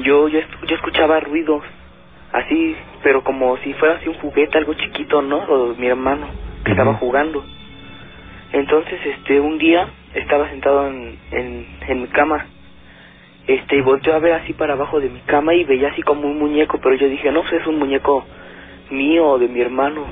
[0.00, 1.62] Yo, yo, yo escuchaba ruidos,
[2.32, 5.38] así, pero como si fuera así un juguete, algo chiquito, ¿no?
[5.38, 6.26] O mi hermano,
[6.64, 7.44] que estaba jugando.
[8.52, 12.46] Entonces, este, un día estaba sentado en, en, en mi cama,
[13.48, 16.28] este, y volteó a ver así para abajo de mi cama y veía así como
[16.28, 18.24] un muñeco, pero yo dije, no, pues es un muñeco
[18.90, 20.06] mío o de mi hermano.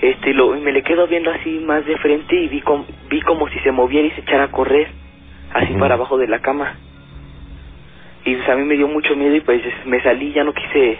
[0.00, 3.20] Este, lo, y me le quedo viendo así más de frente y vi, com- vi
[3.22, 4.88] como si se moviera y se echara a correr,
[5.54, 6.74] así para abajo de la cama
[8.24, 10.98] y pues a mí me dio mucho miedo y pues me salí ya no quise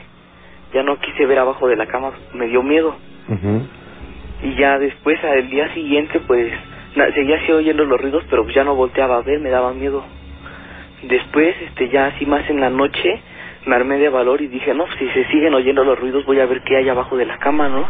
[0.73, 2.97] ya no quise ver abajo de la cama, me dio miedo.
[4.43, 6.53] Y ya después, al día siguiente, pues
[6.95, 9.73] na- seguía así oyendo los ruidos, pero pues ya no volteaba a ver, me daba
[9.73, 10.05] miedo.
[11.03, 13.20] Después, este, ya así más en la noche,
[13.66, 16.47] me armé de valor y dije, no, si se siguen oyendo los ruidos, voy a
[16.47, 17.86] ver qué hay abajo de la cama, ¿no?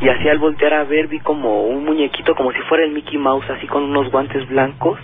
[0.00, 3.18] Y así al voltear a ver, vi como un muñequito, como si fuera el Mickey
[3.18, 4.98] Mouse, así con unos guantes blancos,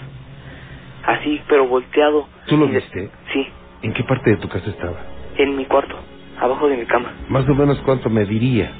[1.07, 2.29] así, pero volteado.
[2.47, 3.11] ¿Tú lo viste?
[3.33, 3.47] Sí,
[3.83, 5.13] ¿En qué parte de tu casa estaba?
[5.39, 5.97] en mi cuarto,
[6.39, 7.11] abajo de mi cama.
[7.29, 8.71] Más o menos cuánto mediría.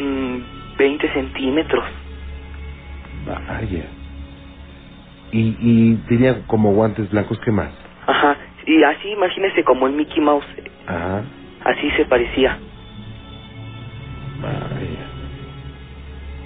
[0.00, 1.84] Mm, 20 centímetros.
[3.24, 3.86] Vaya.
[5.32, 7.70] Y, y tenía como guantes blancos, ¿qué más?
[8.06, 10.44] Ajá, y así imagínese como el Mickey Mouse,
[10.86, 11.24] Ajá.
[11.64, 12.58] así se parecía.
[14.42, 15.08] Vaya.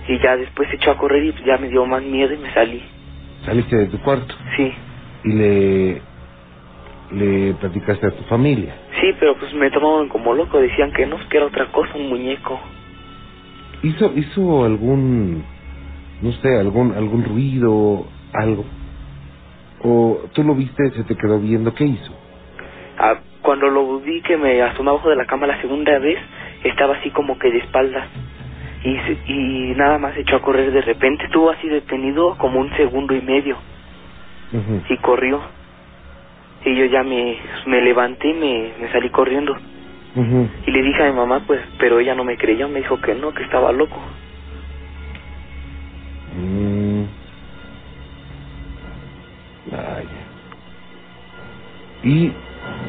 [0.08, 2.52] Y ya después se echó a correr y ya me dio más miedo y me
[2.54, 2.82] salí.
[3.44, 4.72] Saliste de tu cuarto Sí,
[5.24, 6.02] y le,
[7.12, 8.74] le platicaste a tu familia.
[9.00, 12.08] sí, pero pues me tomaban como loco, decían que no, que era otra cosa, un
[12.08, 12.58] muñeco.
[13.82, 15.44] ¿Hizo, hizo algún,
[16.22, 18.64] no sé, algún, algún ruido, algo?
[19.82, 21.74] ¿O tú lo viste, se te quedó viendo?
[21.74, 22.12] ¿Qué hizo?
[22.98, 26.18] Ah, cuando lo vi que me asomó abajo de la cama la segunda vez,
[26.64, 28.06] estaba así como que de espaldas.
[28.82, 28.98] Y,
[29.32, 33.20] y nada más echó a correr de repente, estuvo así detenido como un segundo y
[33.20, 33.56] medio.
[34.88, 35.40] Y corrió.
[36.64, 39.56] Y yo ya me, me levanté y me, me salí corriendo.
[40.66, 43.14] Y le dije a mi mamá, pues, pero ella no me creyó, me dijo que
[43.14, 44.00] no, que estaba loco.
[52.06, 52.32] Y,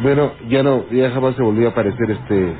[0.03, 2.53] bueno, ya no, ya jamás se volvió a aparecer este,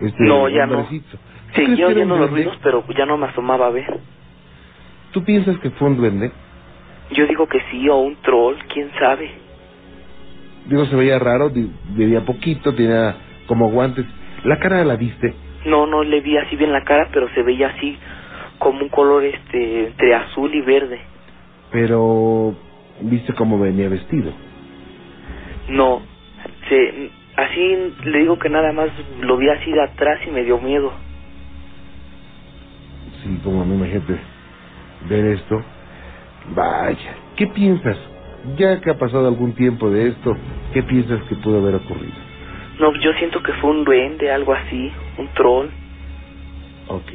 [0.00, 0.74] este No, ya no.
[0.74, 1.18] hombrecito.
[1.18, 3.70] ¿Tú crees Seguía que era un oyendo los ruidos, pero ya no me asomaba a
[3.70, 3.98] ver.
[5.10, 6.30] ¿Tú piensas que fue un duende?
[7.10, 9.32] Yo digo que sí, o un troll, quién sabe.
[10.66, 11.50] Digo, se veía raro,
[11.96, 13.16] veía poquito, tenía
[13.48, 14.06] como guantes.
[14.44, 15.34] ¿La cara la viste?
[15.66, 17.98] No, no le vi así bien la cara, pero se veía así
[18.58, 21.00] como un color este entre azul y verde.
[21.72, 22.54] Pero,
[23.00, 24.32] ¿viste cómo venía vestido?
[25.70, 26.02] No,
[26.68, 28.90] se, así le digo que nada más
[29.20, 30.92] lo vi así de atrás y me dio miedo.
[33.22, 34.18] Sí, como no imagínate
[35.08, 35.62] ver esto.
[36.54, 37.98] Vaya, ¿qué piensas?
[38.56, 40.32] Ya que ha pasado algún tiempo de esto,
[40.72, 42.14] ¿qué piensas que pudo haber ocurrido?
[42.80, 45.68] No, yo siento que fue un duende, algo así, un troll.
[46.88, 47.10] Ok.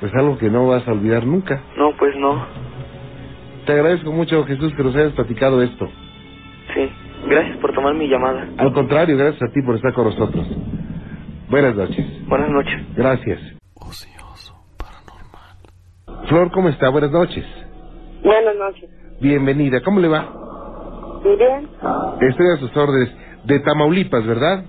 [0.00, 1.62] Pues algo que no vas a olvidar nunca.
[1.76, 2.44] No, pues no.
[3.66, 5.88] Te agradezco mucho, Jesús, que nos hayas platicado esto.
[6.74, 6.88] Sí.
[7.28, 8.48] Gracias por tomar mi llamada.
[8.58, 10.46] Al contrario, gracias a ti por estar con nosotros.
[11.48, 12.26] Buenas noches.
[12.26, 12.82] Buenas noches.
[12.96, 13.40] Gracias.
[13.74, 16.26] Ocioso, paranormal.
[16.28, 16.88] Flor, ¿cómo está?
[16.88, 17.44] Buenas noches.
[18.24, 18.90] Buenas noches.
[19.20, 19.80] Bienvenida.
[19.82, 21.20] ¿Cómo le va?
[21.22, 21.68] Bien.
[22.20, 23.14] Estoy a sus órdenes.
[23.44, 24.64] De Tamaulipas, ¿verdad?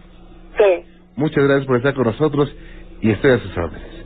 [0.57, 0.85] Sí.
[1.15, 2.55] Muchas gracias por estar con nosotros
[3.01, 4.05] y estoy a sus órdenes.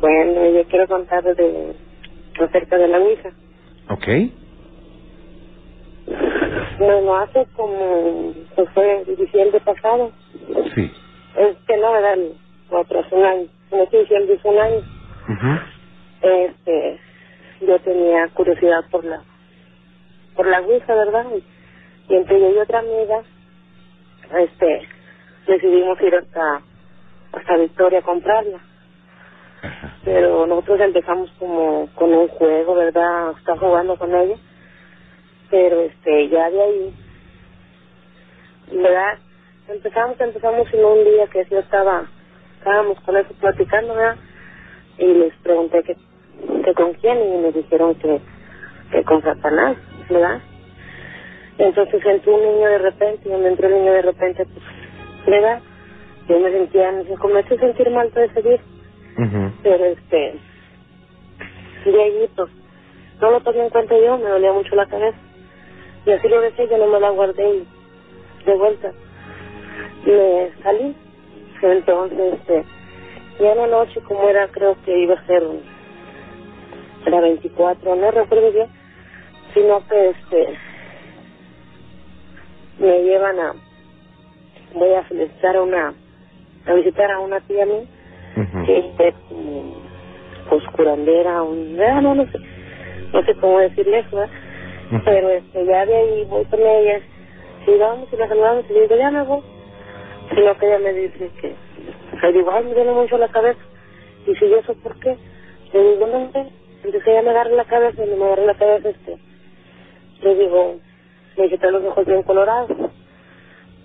[0.00, 1.74] Bueno, yo quiero contar de
[2.46, 3.30] acerca de la misa.
[3.88, 4.08] ¿Ok?
[6.78, 10.12] Bueno, hace como, pues fue diciembre pasado.
[10.74, 10.92] Sí.
[11.36, 12.20] Es que no, eran
[12.68, 13.48] cuatro, hace un año.
[13.72, 14.78] No sé diciembre hizo un año.
[14.78, 15.60] Ujú.
[16.22, 17.00] Este,
[17.62, 19.22] yo tenía curiosidad por la,
[20.36, 21.26] por la Ouija, ¿verdad?
[21.36, 23.22] Y, y entre yo y otra amiga,
[24.38, 24.88] este,
[25.46, 26.62] decidimos ir hasta,
[27.32, 28.60] hasta Victoria a comprarla.
[30.04, 33.32] Pero nosotros empezamos como con un juego, ¿verdad?
[33.38, 34.36] Está jugando con ella,
[35.50, 36.94] pero este, ya de ahí,
[38.72, 39.18] ¿verdad?
[39.68, 42.04] Empezamos, empezamos en un día que yo estaba,
[42.58, 44.16] estábamos con eso platicando, ¿verdad?
[44.98, 45.96] Y les pregunté que,
[46.64, 48.20] que con quién y me dijeron que,
[48.92, 49.76] que con Satanás,
[50.08, 50.40] ¿verdad?
[51.58, 54.64] Entonces entró un niño de repente y donde entró el niño de repente, pues,
[55.26, 55.60] ¿verdad?
[56.28, 58.60] Yo me sentía, me comencé a sentir mal todo ese día
[59.62, 60.34] Pero este
[61.84, 62.50] de ahí pues
[63.20, 65.18] no lo tomé en cuenta yo me dolía mucho la cabeza.
[66.06, 67.68] Y así lo dejé yo no me la guardé y
[68.44, 68.92] de vuelta.
[70.06, 70.96] Me salí.
[71.62, 72.64] Entonces este
[73.40, 75.42] ya en la noche como era creo que iba a ser
[77.06, 78.68] era 24 no recuerdo bien
[79.54, 80.58] sino que este
[82.78, 83.54] me llevan a
[84.74, 85.94] voy a felicitar a una
[86.66, 87.84] a visitar a una tía mía
[88.36, 88.66] Ujú.
[88.66, 88.78] que
[89.08, 89.74] es como
[90.48, 92.38] pues curandera, un, ah, no, no sé,
[93.12, 94.18] no sé cómo decirle eso,
[95.04, 97.00] pero este, ya de ahí voy con ella,
[97.66, 99.42] y vamos y la saludamos y le digo, ya me voy,
[100.34, 101.54] sino que ella me dice que,
[102.22, 103.60] le digo, ay, me duele mucho la cabeza,
[104.26, 105.16] y si yo eso, ¿por qué?
[105.72, 106.46] Le digo, no sé,
[106.84, 109.16] entonces ella me agarra la cabeza y me agarra la cabeza, este,
[110.22, 110.76] le digo,
[111.36, 112.70] me trae los ojos bien colorados,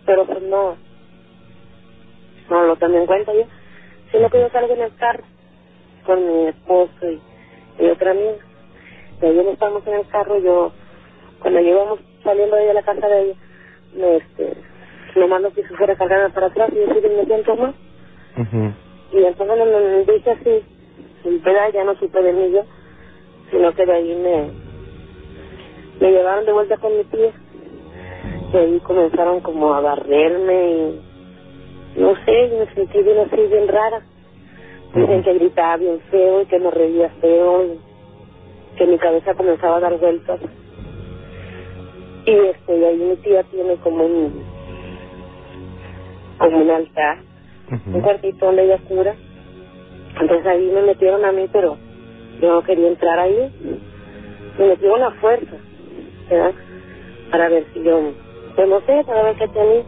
[0.06, 0.78] pero pues no,
[2.50, 3.44] no lo tomé en cuenta yo,
[4.16, 5.24] sino que yo salgo en el carro
[6.06, 7.22] con mi esposo y,
[7.84, 8.36] y otra amiga,
[9.22, 10.72] y ahí no estamos en el carro, yo,
[11.42, 13.36] cuando llegamos saliendo de la casa de ella,
[13.96, 14.58] me, este,
[15.16, 17.76] nomás no quiso fuera cargarme para atrás y yo sí me siento más,
[19.12, 20.64] y entonces me, me dije así,
[21.26, 22.62] en peda ya no supe de mí yo,
[23.52, 24.52] sino que de ahí me,
[26.00, 27.32] me llevaron de vuelta con mi tía,
[28.54, 31.05] y ahí comenzaron como a barrerme y
[31.96, 34.02] no sé, me sentí bien así, bien rara.
[34.94, 37.80] Dicen que gritaba bien feo y que me reía feo y
[38.78, 40.40] que mi cabeza comenzaba a dar vueltas.
[42.26, 44.44] Y este, y ahí mi tía tiene como un,
[46.40, 47.20] como un altar,
[47.94, 49.16] un cuartito donde ella cura.
[50.20, 51.78] Entonces ahí me metieron a mí, pero
[52.42, 53.52] yo no quería entrar ahí.
[54.58, 55.58] Me metieron a fuerza,
[56.30, 56.54] ¿verdad?
[57.32, 58.00] Para ver si yo,
[58.56, 59.84] pues no sé, para ver qué tenía.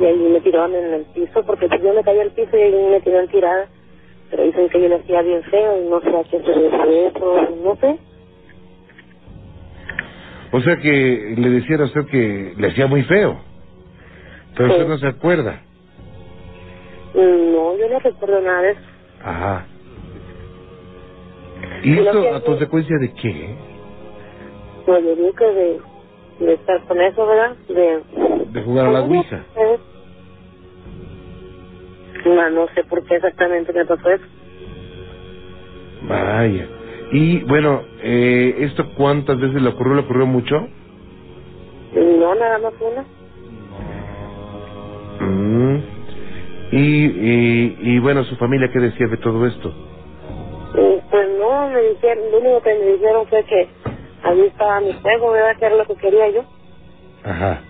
[0.00, 2.60] Y ahí me tiraron en el piso, porque pues yo me caí al piso y
[2.62, 3.68] ahí me tiraron tirada.
[4.30, 7.06] Pero dicen que yo le hacía bien feo y no sé a qué se debe
[7.06, 7.98] eso, no sé.
[10.52, 13.40] O sea que le decía a usted que le hacía muy feo.
[14.56, 14.72] Pero Sí.
[14.74, 15.62] usted no se acuerda.
[17.14, 18.80] No, yo no recuerdo nada de eso.
[19.22, 19.66] Ajá.
[21.82, 23.54] ¿Y Y esto a consecuencia de qué?
[24.86, 25.80] No, yo digo que de,
[26.38, 27.56] de estar con eso, ¿verdad?
[27.68, 28.00] De,
[28.50, 29.44] De jugar a la Ouija.
[29.56, 29.78] Eh.
[32.26, 34.24] No, no sé por qué exactamente me pasó eso.
[36.08, 36.66] Vaya.
[37.12, 39.94] Y bueno, eh, ¿esto cuántas veces le ocurrió?
[39.94, 40.68] ¿Le ocurrió mucho?
[41.94, 43.04] No, nada más una.
[45.20, 45.82] Mm.
[46.72, 49.68] Y, y, y bueno, ¿su familia qué decía de todo esto?
[50.74, 53.68] Y, Pues no, me dijeron, lo único que me dijeron fue que
[54.24, 55.56] ahí estaba mi juego, ¿verdad?
[55.58, 56.44] Que era lo que quería yo.
[57.24, 57.62] Ajá.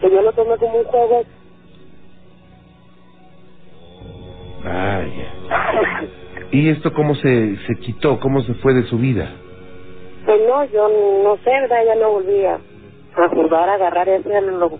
[0.00, 1.22] Que yo lo tomé como un juego.
[4.64, 5.32] Vaya.
[6.50, 8.18] ¿Y esto cómo se, se quitó?
[8.20, 9.30] ¿Cómo se fue de su vida?
[10.24, 10.88] Pues no, yo
[11.22, 11.84] no sé, ¿verdad?
[11.86, 14.70] Ya no volví a, a jugar, a agarrar eso, ya no lo...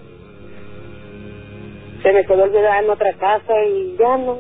[2.02, 4.38] Se me quedó olvidada en otra casa y ya no.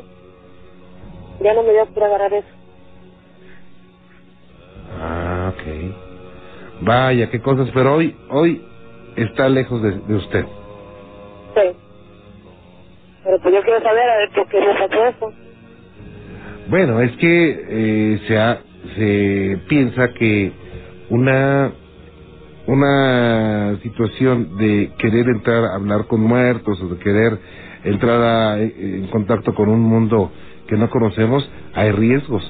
[1.40, 2.48] Ya no me dio por agarrar eso.
[6.86, 8.62] Vaya, qué cosas, pero hoy, hoy
[9.16, 10.46] está lejos de, de usted.
[11.56, 11.76] Sí.
[13.24, 15.32] Pero pues yo quiero saber a ver por qué me pasó eso.
[16.70, 18.62] Bueno, es que eh, se, ha-
[18.96, 20.52] se piensa que
[21.10, 21.72] una
[22.66, 27.38] una situación de querer entrar a hablar con muertos o de querer
[27.84, 30.32] entrar a- en contacto con un mundo
[30.68, 32.42] que no conocemos, hay riesgos.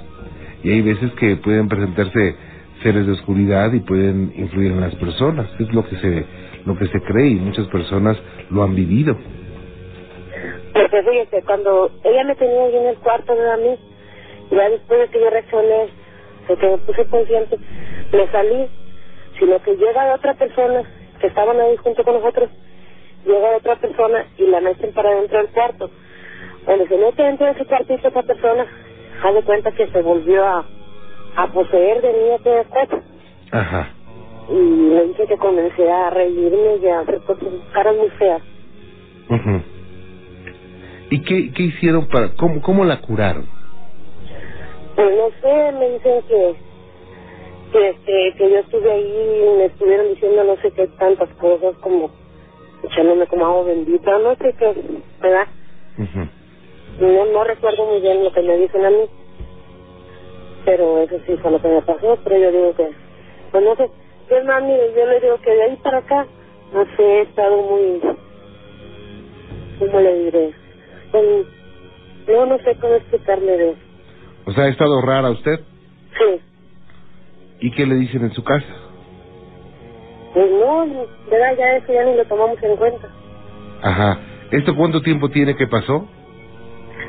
[0.62, 2.36] Y hay veces que pueden presentarse
[2.82, 5.48] seres de oscuridad y pueden influir en las personas.
[5.58, 6.26] Es lo que se
[6.66, 8.18] lo que se cree y muchas personas
[8.50, 9.16] lo han vivido.
[10.72, 13.78] Porque fíjese, cuando ella me tenía ahí en el cuarto de a mí,
[14.50, 15.88] ya después de que yo reaccioné,
[16.48, 17.56] de que me puse consciente,
[18.12, 18.68] me salí,
[19.38, 20.82] sino que llega otra persona,
[21.20, 22.50] que estaban ahí junto con nosotros,
[23.24, 25.90] llega otra persona y la meten para dentro del cuarto.
[26.64, 28.66] Cuando se mete dentro de ese cuartito esa persona,
[29.22, 30.66] haz de cuenta que se volvió a,
[31.36, 33.02] a poseer de mí aquella cosa.
[33.52, 33.94] Ajá.
[34.50, 38.42] Y le dije que comencé a reírme y a hacer cosas, caras muy feas.
[39.28, 39.62] Ujú.
[41.10, 43.48] ¿Y qué, qué hicieron para, cómo, cómo la curaron?
[44.94, 46.66] Pues no sé, me dicen que
[47.72, 51.74] que, este, que yo estuve ahí y me estuvieron diciendo no sé qué tantas cosas
[51.80, 52.10] como
[52.82, 54.74] echándome como agua bendita, no sé qué,
[55.20, 55.48] ¿verdad?
[55.98, 56.28] Ujú.
[57.00, 59.04] No, no recuerdo muy bien lo que me dicen a mí,
[60.66, 62.90] pero eso sí fue lo que me pasó, pero yo digo que,
[63.52, 63.88] pues no sé,
[64.28, 66.26] yo mami, yo le digo que de ahí para acá,
[66.74, 68.00] no sé, he estado muy,
[69.78, 70.52] ¿cómo le diré?
[71.12, 71.24] Pues,
[72.26, 73.80] no, no sé cómo explicarle de eso.
[74.44, 75.60] O sea, ¿ha estado rara usted?
[76.18, 76.40] Sí.
[77.60, 78.66] ¿Y qué le dicen en su casa?
[80.34, 80.86] Pues no,
[81.30, 81.56] ¿verdad?
[81.56, 83.08] Ya eso ya ni lo tomamos en cuenta.
[83.82, 84.18] Ajá.
[84.50, 86.08] ¿Esto cuánto tiempo tiene que pasó?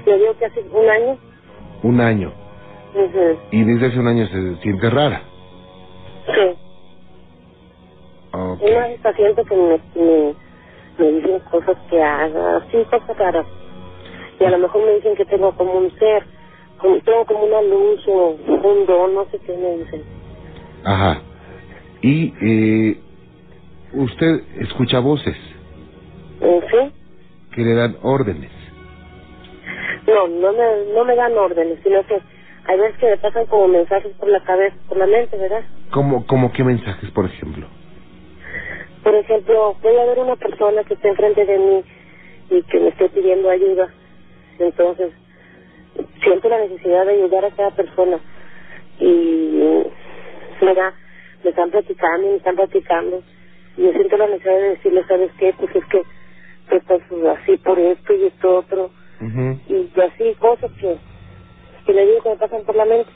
[0.06, 1.18] Yo digo que hace un año.
[1.84, 2.47] Un año.
[3.52, 5.22] Y desde hace un año se siente rara.
[6.26, 6.56] Sí.
[8.34, 8.62] Ok.
[8.62, 10.34] Una paciente que me, me,
[10.98, 13.46] me dicen cosas que haga, sí, cosas raras.
[14.40, 16.24] Y a lo mejor me dicen que tengo como un ser,
[16.78, 20.04] como, tengo como una luz o un don, no sé qué me dicen.
[20.84, 21.22] Ajá.
[22.02, 23.02] Y eh,
[23.94, 25.36] usted escucha voces
[26.42, 26.94] ¿En sí?
[27.56, 28.52] que le dan órdenes.
[30.06, 32.20] No, no me, no me dan órdenes, sino que
[32.68, 35.64] hay veces que me pasan como mensajes por la cabeza, por la mente, ¿verdad?
[35.92, 37.66] ¿Cómo, cómo qué mensajes, por ejemplo?
[39.04, 41.84] Por ejemplo, puede haber una persona que esté enfrente de mí
[42.50, 43.88] y que me esté pidiendo ayuda.
[44.60, 45.14] Entonces,
[46.22, 48.20] siento la necesidad de ayudar a cada persona.
[49.00, 49.84] Y,
[50.62, 50.94] mira,
[51.44, 53.24] me están platicando y me están platicando.
[53.78, 55.54] Y yo siento la necesidad de decirle, ¿sabes qué?
[55.58, 56.02] Pues es que
[56.70, 57.02] tú estás
[57.40, 58.90] así por esto y esto otro.
[59.70, 60.98] Y así cosas que,
[61.88, 63.10] que le digo que me pasan por la mente.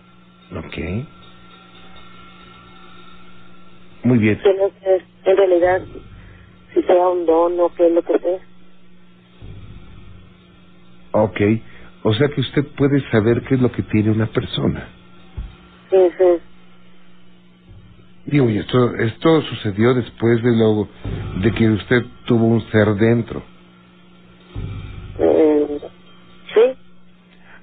[0.57, 1.07] Ok.
[4.03, 4.39] Muy bien.
[4.41, 5.81] Que no sé en realidad
[6.73, 8.39] si sea un don o qué es lo que sea.
[11.11, 11.41] Ok.
[12.03, 14.87] O sea que usted puede saber qué es lo que tiene una persona.
[15.91, 16.41] Ese es,
[18.25, 20.87] Digo, y esto, esto sucedió después de lo
[21.41, 23.43] de que usted tuvo un ser dentro.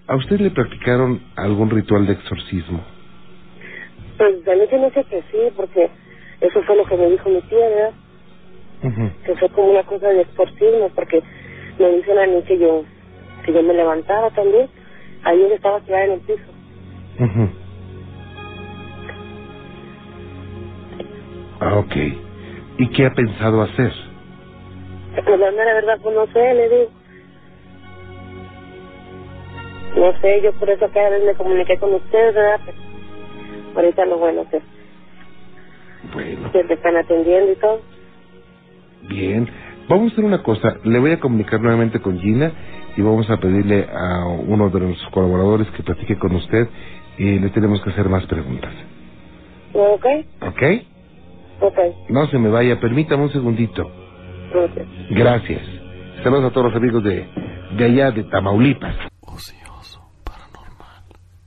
[0.08, 2.82] ¿A usted le practicaron algún ritual de exorcismo?
[4.16, 5.90] pues a mí se me hace que sí, porque
[6.40, 7.92] eso fue lo que me dijo mi tía, ¿verdad?
[8.82, 9.10] Ujú.
[9.24, 11.22] que fue como una cosa de exorcismo, porque
[11.78, 12.84] me dicen a mí que yo,
[13.44, 14.68] que yo me levantara también.
[15.24, 16.42] Ayer estaba tirada en el piso.
[17.18, 17.48] Ujú.
[21.60, 21.96] Ah, ok.
[22.78, 23.92] ¿Y qué ha pensado hacer?
[25.24, 26.90] Pues la mera verdad, pues no sé, le digo.
[29.96, 32.60] No sé, yo por eso cada vez me comuniqué con ustedes, ¿verdad?
[32.66, 32.78] Pero
[33.76, 34.60] ahorita lo bueno que,
[36.14, 37.80] Bueno, que te están atendiendo y todo.
[39.08, 39.48] bien.
[39.88, 40.76] Vamos a hacer una cosa.
[40.84, 42.52] Le voy a comunicar nuevamente con Gina
[42.96, 46.68] y vamos a pedirle a uno de nuestros colaboradores que platique con usted
[47.16, 48.72] y le tenemos que hacer más preguntas.
[49.72, 50.06] ¿Ok?
[50.42, 50.62] ¿Ok?
[51.60, 51.78] Ok.
[52.10, 52.78] No se me vaya.
[52.80, 53.90] Permítame un segundito.
[55.10, 55.62] Gracias.
[56.22, 57.26] Saludos a todos los amigos de,
[57.78, 58.94] de allá, de Tamaulipas.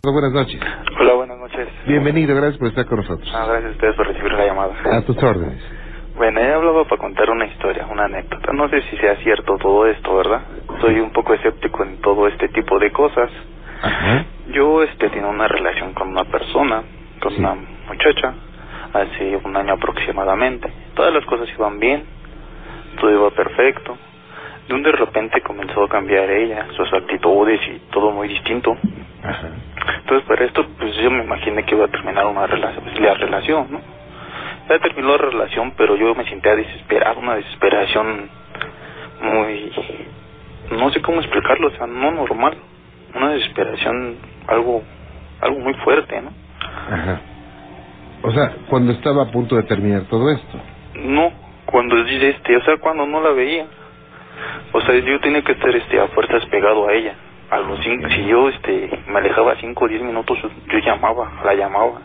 [0.04, 0.60] Buenas noches.
[1.00, 1.68] Hola, buenas noches.
[1.86, 3.32] Bienvenido, gracias por estar con nosotros.
[3.36, 4.74] Ah, gracias a ustedes por recibir la llamada.
[4.98, 5.62] A tus órdenes.
[6.18, 8.52] Bueno, he hablado para contar una historia, una anécdota.
[8.52, 10.42] No sé si sea cierto todo esto, ¿verdad?
[10.82, 13.30] Soy un poco escéptico en todo este tipo de cosas.
[13.84, 14.26] Ajá.
[14.52, 16.82] Yo este tenía una relación con una persona,
[17.22, 17.40] con Sí.
[17.40, 17.54] una
[17.88, 18.34] muchacha,
[18.94, 20.68] hace un año aproximadamente.
[20.96, 22.04] Todas las cosas iban bien,
[23.00, 23.96] todo iba perfecto.
[24.68, 28.76] De un de repente comenzó a cambiar ella, sus actitudes y todo muy distinto.
[29.24, 29.50] Ajá.
[29.98, 33.68] Entonces, para esto, pues yo me imaginé que iba a terminar una relación, la relación,
[33.72, 33.80] ¿no?
[34.70, 38.30] Ya terminó la relación, pero yo me sentía desesperado, una desesperación
[39.22, 39.72] muy...
[40.72, 42.56] No sé cómo explicarlo, o sea, no normal.
[43.14, 44.16] Una desesperación,
[44.48, 44.84] algo
[45.42, 46.32] algo muy fuerte, ¿no?
[46.90, 47.22] Ajá.
[48.22, 50.60] O sea, cuando estaba a punto de terminar todo esto.
[50.96, 51.32] No,
[51.66, 53.66] cuando este, o sea, cuando no la veía.
[54.72, 57.16] O sea, yo tenía que estar este a fuerzas pegado a ella.
[57.52, 60.38] A los cinco, si yo este me alejaba cinco o diez minutos,
[60.72, 62.02] yo llamaba, la llamaba.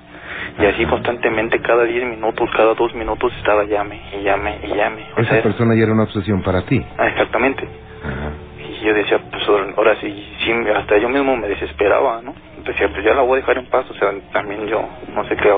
[0.59, 5.07] Y así constantemente, cada diez minutos, cada dos minutos estaba llame y llame y llame.
[5.17, 6.85] O Esa sea, persona ya era una obsesión para ti.
[6.99, 7.63] ah, exactamente.
[8.03, 8.31] Ajá.
[8.59, 12.35] Y yo decía, pues ahora sí, sí, hasta yo mismo me desesperaba, ¿no?
[12.65, 14.83] Decía, pues ya la voy a dejar en paz, o sea, también yo
[15.15, 15.49] no sé qué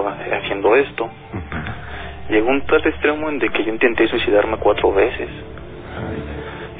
[0.42, 1.08] haciendo esto.
[2.28, 5.30] Llegó un tal extremo en de que yo intenté suicidarme cuatro veces.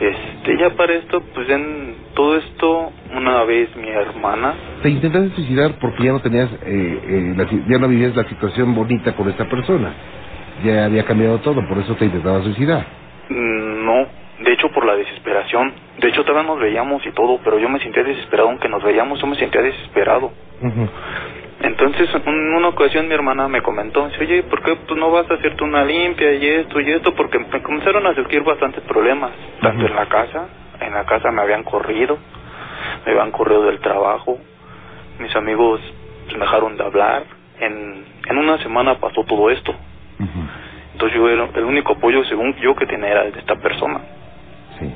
[0.00, 5.72] Este, ya para esto, pues en todo esto, una vez mi hermana, Te intentaste suicidar
[5.80, 9.48] porque ya no tenías, eh, eh, la ya no vivías la situación bonita con esta
[9.48, 9.92] persona.
[10.64, 12.84] Ya había cambiado todo, por eso te intentabas suicidar.
[13.28, 14.06] mm, no,
[14.40, 15.72] de hecho por la desesperación.
[16.00, 19.20] De hecho todavía nos veíamos y todo, pero yo me sentía desesperado, aunque nos veíamos,
[19.20, 20.32] yo me sentía desesperado.
[21.60, 25.28] Entonces, en una ocasión mi hermana me comentó, dice, oye, ¿por qué pues, no vas
[25.28, 27.14] a hacerte una limpia y esto y esto?
[27.14, 30.46] Porque me comenzaron a surgir bastantes problemas, tanto en la casa,
[30.80, 32.16] en la casa me habían corrido,
[33.04, 34.38] me habían corrido del trabajo,
[35.18, 35.80] mis amigos
[36.32, 37.24] me dejaron de hablar,
[37.60, 39.74] en, en una semana pasó todo esto.
[40.92, 44.00] Entonces yo era el único apoyo, según yo, que tenía era el de esta persona,
[44.78, 44.92] Sí.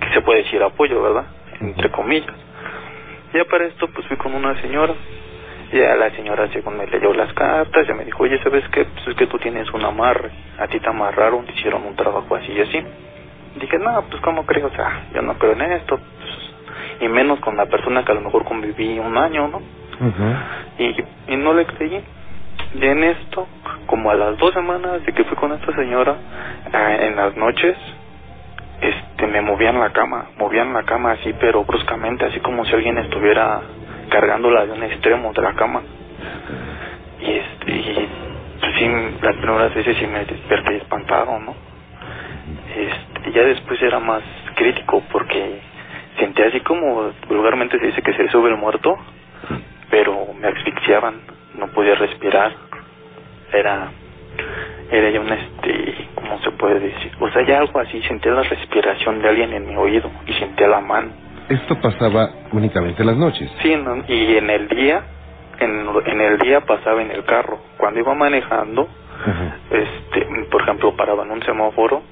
[0.00, 1.24] que se puede decir apoyo, ¿verdad?
[1.60, 2.34] Entre comillas.
[3.34, 4.94] Ya para esto, pues fui con una señora.
[5.72, 8.84] Ya la señora, según me leyó las cartas, ya me dijo, oye, ¿sabes qué?
[8.84, 10.30] Pues es que tú tienes un amarre.
[10.58, 12.82] A ti te amarraron, te hicieron un trabajo así y así.
[13.58, 14.66] Dije, no, pues ¿cómo creo?
[14.66, 15.98] O sea, yo no creo en esto.
[17.00, 19.60] Y menos con la persona que a lo mejor conviví un año, ¿no?
[20.78, 20.96] Y,
[21.28, 22.02] y no le creí.
[22.74, 23.46] Y en esto,
[23.86, 26.16] como a las dos semanas de que fui con esta señora,
[26.72, 27.76] ah, en las noches,
[28.80, 32.98] este, me movían la cama, movían la cama así, pero bruscamente, así como si alguien
[32.98, 33.60] estuviera
[34.08, 35.82] cargándola de un extremo de la cama.
[37.20, 38.08] Y este, y
[38.60, 38.88] pues sí,
[39.22, 41.54] las primeras veces sí me desperté espantado, ¿no?
[42.74, 44.22] Este, ya después era más
[44.56, 45.60] crítico porque
[46.18, 48.96] sentía así como vulgarmente se dice que se sube el muerto,
[49.90, 51.20] pero me asfixiaban,
[51.58, 52.52] no podía respirar.
[53.52, 53.90] Era
[54.90, 57.12] era ya un este como no se puede decir.
[57.20, 60.68] O sea, ya algo así, sentía la respiración de alguien en mi oído y sentía
[60.68, 61.10] la mano.
[61.48, 63.50] Esto pasaba únicamente las noches.
[63.62, 65.02] Sí, no, y en el día,
[65.58, 67.58] en, en el día pasaba en el carro.
[67.76, 68.88] Cuando iba manejando,
[69.70, 72.02] este, por ejemplo, paraba en un semáforo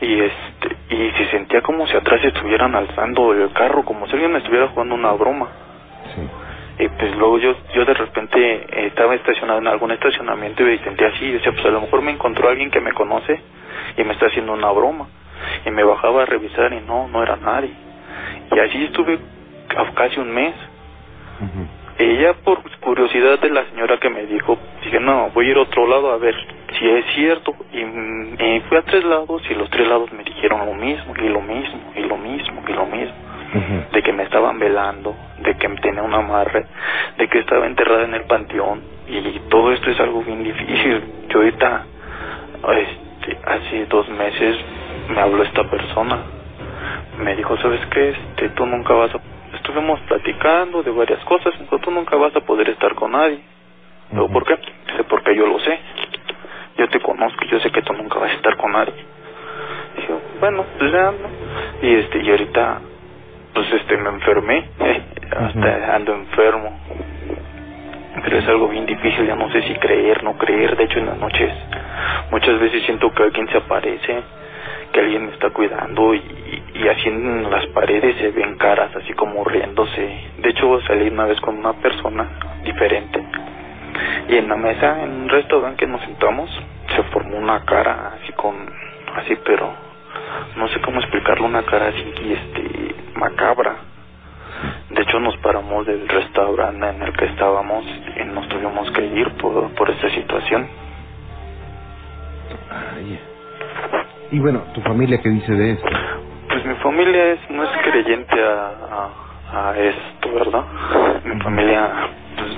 [0.00, 4.32] y este y se sentía como si atrás estuvieran alzando el carro, como si alguien
[4.32, 5.48] me estuviera jugando una broma.
[6.78, 11.08] Y pues luego yo yo de repente eh, estaba estacionado en algún estacionamiento y sentía
[11.08, 13.40] así, y decía, pues a lo mejor me encontró alguien que me conoce
[13.96, 15.06] y me está haciendo una broma.
[15.66, 17.72] Y me bajaba a revisar y no, no era nadie.
[18.52, 19.18] Y así estuve
[19.68, 20.54] ca- casi un mes.
[22.00, 25.60] Ella, por curiosidad de la señora que me dijo, dije, no, voy a ir a
[25.60, 26.34] otro lado a ver
[26.78, 27.54] si es cierto.
[27.74, 31.12] Y mm, eh, fui a tres lados y los tres lados me dijeron lo mismo,
[31.14, 33.14] y lo mismo, y lo mismo, y lo mismo.
[33.92, 36.64] De que me estaban velando, de que tenía un amarre,
[37.18, 38.80] de que estaba enterrada en el panteón.
[39.06, 41.04] Y todo esto es algo bien difícil.
[41.28, 41.84] Yo ahorita,
[42.78, 44.56] este, hace dos meses,
[45.10, 46.22] me habló esta persona.
[47.22, 48.08] Me dijo, ¿sabes qué?
[48.10, 49.29] Este, tú nunca vas a
[49.60, 53.40] estuvimos platicando de varias cosas, pero tú nunca vas a poder estar con nadie.
[54.28, 54.56] ¿por qué?
[54.86, 55.78] Dice, porque yo lo sé.
[56.76, 58.94] Yo te conozco, yo sé que tú nunca vas a estar con nadie.
[59.96, 61.28] Dije, bueno, pues ya, ¿no?
[61.82, 62.80] Y este, y ahorita,
[63.54, 64.68] pues este, me enfermé,
[65.36, 66.80] hasta ando enfermo.
[68.24, 70.76] Pero es algo bien difícil, ya no sé si creer, no creer.
[70.76, 71.52] De hecho, en las noches,
[72.30, 74.22] muchas veces siento que alguien se aparece,
[74.92, 79.44] que alguien está cuidando y, y así en las paredes se ven caras así como
[79.44, 80.30] riéndose.
[80.38, 82.28] De hecho salí una vez con una persona
[82.64, 83.22] diferente
[84.28, 86.50] y en la mesa en un restaurante que nos sentamos
[86.94, 88.54] se formó una cara así con
[89.16, 89.72] así pero
[90.56, 93.76] no sé cómo explicarlo una cara así este macabra.
[94.90, 97.84] De hecho nos paramos del restaurante en el que estábamos
[98.16, 100.68] y nos tuvimos que ir por, por esta situación.
[102.70, 103.29] Ay.
[104.32, 105.88] Y bueno, ¿tu familia qué dice de esto?
[106.48, 109.10] Pues mi familia es, no es creyente a,
[109.52, 110.64] a, a esto, ¿verdad?
[111.24, 111.90] Mi familia,
[112.36, 112.50] pues,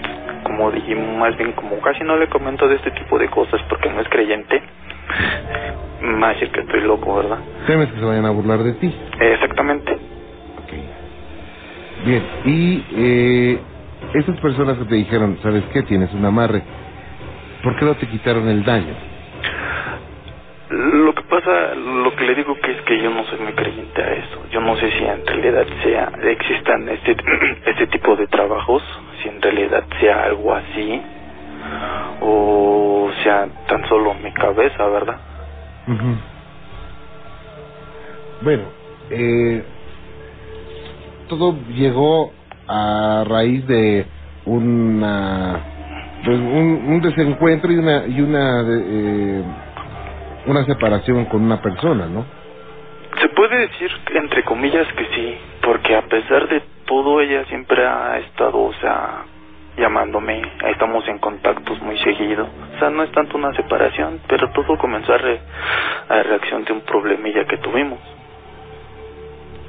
[0.45, 3.91] como dije, más bien como casi no le comento de este tipo de cosas porque
[3.91, 4.62] no es creyente,
[6.03, 7.39] me va a decir que estoy loco, ¿verdad?
[7.66, 8.95] ¿Temes que se vayan a burlar de ti?
[9.20, 10.12] Exactamente.
[12.05, 13.59] Bien, y eh,
[14.14, 15.83] esas personas que te dijeron, ¿sabes qué?
[15.83, 16.62] Tienes un amarre.
[17.62, 18.95] ¿Por qué no te quitaron el daño?
[21.33, 24.45] Pasa, lo que le digo que es que yo no soy muy creyente a eso.
[24.51, 27.16] Yo no sé si en realidad sea existan este
[27.70, 28.83] este tipo de trabajos,
[29.22, 31.01] si en realidad sea algo así
[32.20, 35.16] o sea tan solo mi cabeza, ¿verdad?
[38.43, 38.64] Bueno,
[39.09, 39.64] eh,
[41.30, 42.30] todo llegó
[42.68, 44.05] a raíz de
[44.45, 45.61] una
[46.26, 49.43] pues, un, un desencuentro y una y una eh,
[50.47, 52.24] una separación con una persona, ¿no?
[53.20, 58.18] Se puede decir entre comillas que sí, porque a pesar de todo ella siempre ha
[58.18, 59.24] estado, o sea,
[59.76, 62.47] llamándome, estamos en contactos muy seguido.
[62.76, 65.40] O sea, no es tanto una separación, pero todo comenzó a, re-
[66.09, 67.99] a reacción de un problemilla que tuvimos.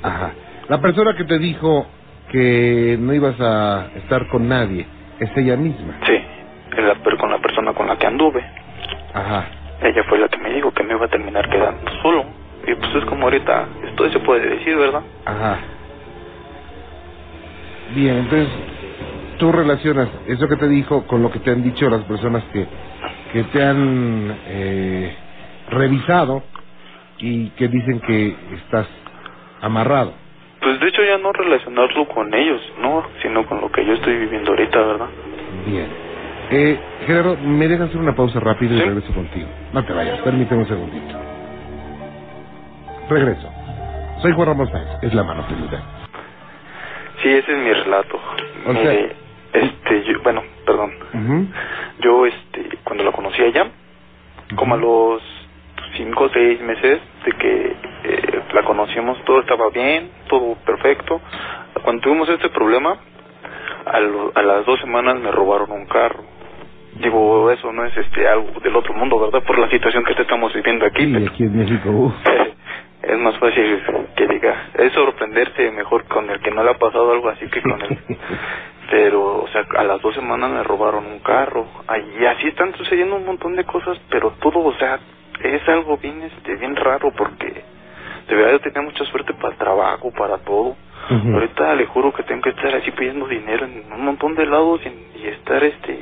[0.01, 0.31] Ajá.
[0.69, 1.85] La persona que te dijo
[2.31, 4.85] que no ibas a estar con nadie
[5.19, 5.93] es ella misma.
[6.05, 6.17] Sí,
[6.81, 8.43] la, con la persona con la que anduve.
[9.13, 9.45] Ajá.
[9.83, 12.25] Ella fue la que me dijo que me iba a terminar quedando solo.
[12.65, 15.01] Y pues es como ahorita, esto se puede decir, ¿verdad?
[15.25, 15.59] Ajá.
[17.93, 18.47] Bien, entonces
[19.37, 22.65] tú relacionas eso que te dijo con lo que te han dicho las personas que,
[23.33, 25.15] que te han eh,
[25.69, 26.43] revisado
[27.19, 28.87] y que dicen que estás
[29.61, 30.13] amarrado.
[30.61, 34.15] Pues de hecho ya no relacionarlo con ellos, no, sino con lo que yo estoy
[34.15, 35.07] viviendo ahorita, ¿verdad?
[35.65, 36.02] Bien.
[36.55, 39.47] Eh, Gerardo, ¿me dejas hacer una pausa rápida y regreso contigo?
[39.71, 41.15] No te vayas, permíteme un segundito.
[43.09, 43.49] Regreso.
[44.21, 45.81] Soy Juan Ramos Sáenz, es la mano peluda.
[47.23, 48.19] Sí, ese es mi relato.
[48.67, 48.93] O sea-
[49.53, 50.91] este, yo, bueno, perdón.
[51.99, 53.67] Yo, este, cuando la conocí a ella,
[54.55, 55.21] como a los
[55.97, 61.19] cinco o seis meses de que eh, la conocimos, todo estaba bien, todo perfecto.
[61.83, 62.97] Cuando tuvimos este problema,
[63.85, 66.23] a, lo- a las dos semanas me robaron un carro.
[67.03, 69.43] Digo, eso no es este algo del otro mundo, ¿verdad?
[69.43, 71.03] Por la situación que estamos viviendo aquí.
[71.03, 72.13] Y aquí en México, uf.
[73.03, 73.83] Es más fácil
[74.15, 77.61] que diga, es sorprenderse mejor con el que no le ha pasado algo así que
[77.61, 77.99] con él.
[78.89, 81.67] Pero, o sea, a las dos semanas me robaron un carro.
[82.17, 84.99] Y así están sucediendo un montón de cosas, pero todo, o sea,
[85.41, 87.63] es algo bien, este, bien raro porque
[88.27, 90.75] de verdad yo tenía mucha suerte para el trabajo, para todo.
[91.09, 94.79] Ahorita le juro que tengo que estar así pidiendo dinero en un montón de lados
[94.85, 95.99] y, y estar, este,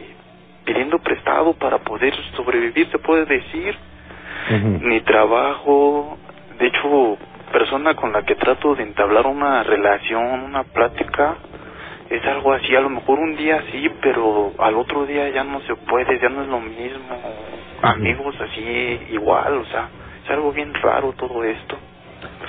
[0.66, 3.76] pidiendo prestado para poder sobrevivir, se puede decir.
[4.82, 6.18] Ni trabajo.
[6.60, 7.18] De hecho,
[7.52, 11.36] persona con la que trato de entablar una relación, una plática,
[12.10, 12.76] es algo así.
[12.76, 16.30] A lo mejor un día sí, pero al otro día ya no se puede, ya
[16.30, 17.22] no es lo mismo.
[17.82, 19.90] Amigos así, igual, o sea,
[20.24, 21.78] es algo bien raro todo esto.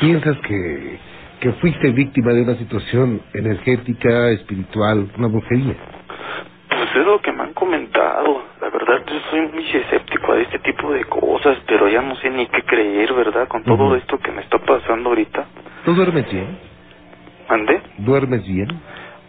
[0.00, 0.98] ¿Piensas que,
[1.40, 5.74] que fuiste víctima de una situación energética, espiritual, una brujería?
[6.68, 8.42] Pues es lo que me han comentado.
[8.60, 12.28] La verdad, yo soy muy escéptico a este tipo de cosas, pero ya no sé
[12.28, 13.46] ni qué creer, ¿verdad?
[13.46, 15.46] Con todo esto que me está pasando ahorita.
[15.84, 16.58] ¿Tú duermes bien?
[17.48, 17.80] ¿Mandé?
[17.98, 18.68] ¿Duermes bien?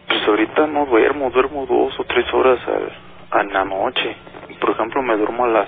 [0.08, 4.16] Pues ahorita no duermo, duermo dos o tres horas al, a la noche.
[4.60, 5.68] Por ejemplo, me duermo a las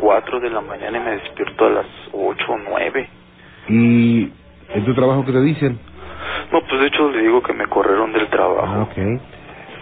[0.00, 3.08] cuatro de la mañana y me despierto a las ocho o nueve.
[3.68, 4.32] ¿Y
[4.70, 5.78] en tu trabajo qué te dicen?
[6.52, 8.66] No, pues de hecho le digo que me corrieron del trabajo.
[8.66, 9.20] Ah, ok.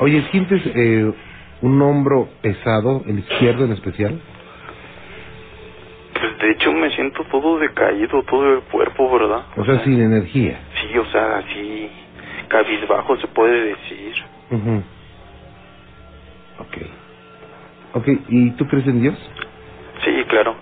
[0.01, 1.13] Oye, ¿sientes eh,
[1.63, 4.21] un hombro pesado, el izquierdo en especial?
[6.13, 9.45] Pues de hecho me siento todo decaído, todo el cuerpo, ¿verdad?
[9.57, 10.61] O sea, sin energía.
[10.81, 11.91] Sí, o sea, así
[12.49, 14.13] cabizbajo se puede decir.
[14.51, 14.83] Ujú.
[16.59, 16.77] Ok.
[17.95, 19.31] Ok, ¿y tú crees en Dios?
[20.05, 20.55] Sí, claro.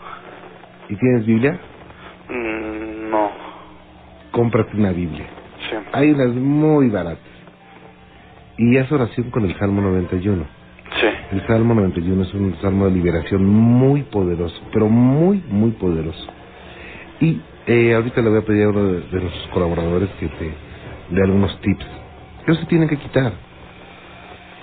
[0.88, 1.58] ¿Y tienes Biblia?
[2.28, 3.30] Mm, no,
[4.32, 5.26] Cómprate una Biblia.
[5.68, 5.76] sí.
[5.92, 7.18] Hay unas muy baratas.
[8.56, 10.59] Y haz oración con el Salmo 91.
[11.32, 16.26] El Salmo 91 es un salmo de liberación muy poderoso, pero muy, muy poderoso.
[17.20, 20.52] Y eh, ahorita le voy a pedir a uno de, de nuestros colaboradores que te
[21.10, 21.86] dé algunos tips.
[22.44, 23.32] Que se tienen que quitar.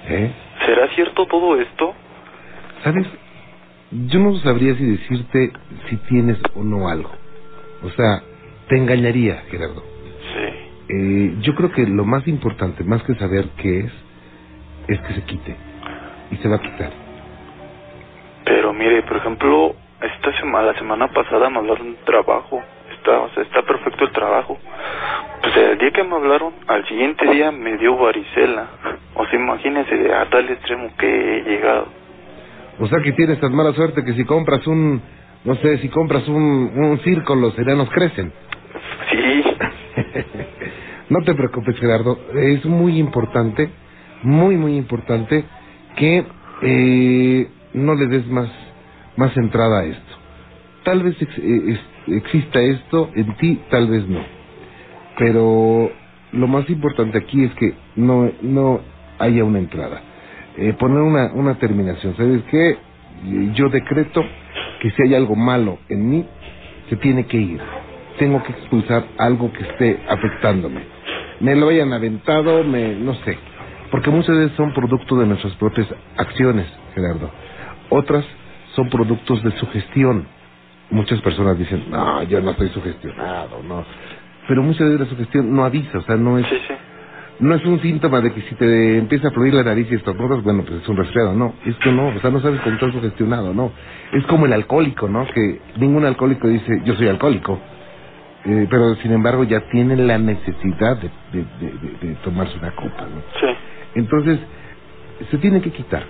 [0.09, 0.31] ¿Eh?
[0.65, 1.93] ¿Será cierto todo esto?
[2.83, 3.07] ¿Sabes?
[4.07, 5.53] Yo no sabría si decirte
[5.89, 7.11] si tienes o no algo.
[7.83, 8.23] O sea,
[8.67, 9.83] te engañaría, Gerardo.
[10.33, 10.67] Sí.
[10.89, 13.91] Eh, yo creo que lo más importante, más que saber qué es,
[14.89, 15.55] es que se quite.
[16.31, 16.91] Y se va a quitar.
[18.45, 22.61] Pero mire, por ejemplo, esta semana, la semana pasada me hablaron de trabajo.
[22.97, 24.57] Está, o sea, está perfecto el trabajo.
[25.41, 28.67] Pues el día que me hablaron, al siguiente día me dio varicela.
[29.15, 31.87] O sea, imagínese a tal extremo que he llegado.
[32.79, 35.01] O sea que tienes tan mala suerte que si compras un,
[35.43, 38.31] no sé, si compras un, un circo, los enanos crecen.
[39.11, 39.43] Sí.
[41.09, 42.19] no te preocupes, Gerardo.
[42.35, 43.69] Es muy importante,
[44.23, 45.43] muy, muy importante
[45.97, 46.25] que
[46.61, 48.49] eh, no le des más,
[49.17, 50.15] más entrada a esto.
[50.83, 54.21] Tal vez eh, exista esto en ti, tal vez no.
[55.17, 55.91] Pero
[56.31, 58.79] lo más importante aquí es que no, no
[59.19, 60.01] haya una entrada.
[60.57, 62.15] Eh, poner una, una terminación.
[62.15, 62.77] ¿Sabes qué?
[63.55, 64.23] Yo decreto
[64.81, 66.25] que si hay algo malo en mí,
[66.89, 67.59] se tiene que ir.
[68.19, 70.81] Tengo que expulsar algo que esté afectándome.
[71.39, 73.37] Me lo hayan aventado, me, no sé.
[73.91, 77.31] Porque muchas veces son producto de nuestras propias acciones, Gerardo.
[77.89, 78.25] Otras
[78.75, 80.27] son productos de sugestión.
[80.89, 83.83] Muchas personas dicen, no, yo no estoy sugestionado, no.
[84.47, 86.73] Pero muchas veces la sugestión no avisa, o sea, no es, Sí, sí.
[87.39, 90.41] no es un síntoma de que si te empieza a fluir la nariz y estornudas,
[90.43, 91.53] bueno, pues es un resfriado, no.
[91.65, 93.71] Esto no, o sea, no sabes cómo estás sugestionado, no.
[94.13, 95.25] Es como el alcohólico, ¿no?
[95.27, 97.59] Que ningún alcohólico dice, yo soy alcohólico.
[98.45, 103.21] Eh, pero sin embargo ya tiene la necesidad de- de- de tomarse una copa, ¿no?
[103.41, 103.47] Sí.
[103.97, 104.39] Entonces,
[105.31, 106.03] se tiene que quitar.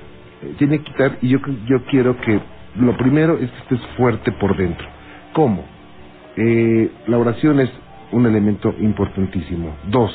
[0.43, 2.39] eh, Tiene que quitar y yo, yo quiero que
[2.79, 4.85] lo primero es que estés fuerte por dentro.
[5.33, 5.65] ¿Cómo?
[6.35, 7.71] Eh, la oración es
[8.11, 9.75] un elemento importantísimo.
[9.87, 10.11] Dos,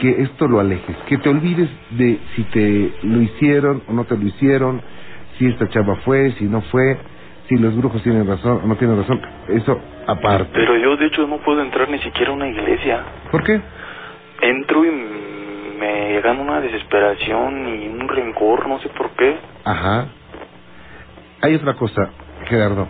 [0.00, 4.16] que esto lo alejes, que te olvides de si te lo hicieron o no te
[4.16, 4.80] lo hicieron,
[5.36, 6.96] si esta chava fue, si no fue,
[7.48, 9.20] si los brujos tienen razón o no tienen razón.
[9.48, 10.50] Eso aparte.
[10.52, 13.02] Pero yo, de hecho, no puedo entrar ni siquiera a una iglesia.
[13.32, 13.60] ¿Por qué?
[14.42, 14.88] Entro y
[15.78, 19.36] me gana una desesperación y un rencor, no sé por qué.
[19.64, 20.06] Ajá.
[21.42, 22.10] Hay otra cosa,
[22.46, 22.88] Gerardo.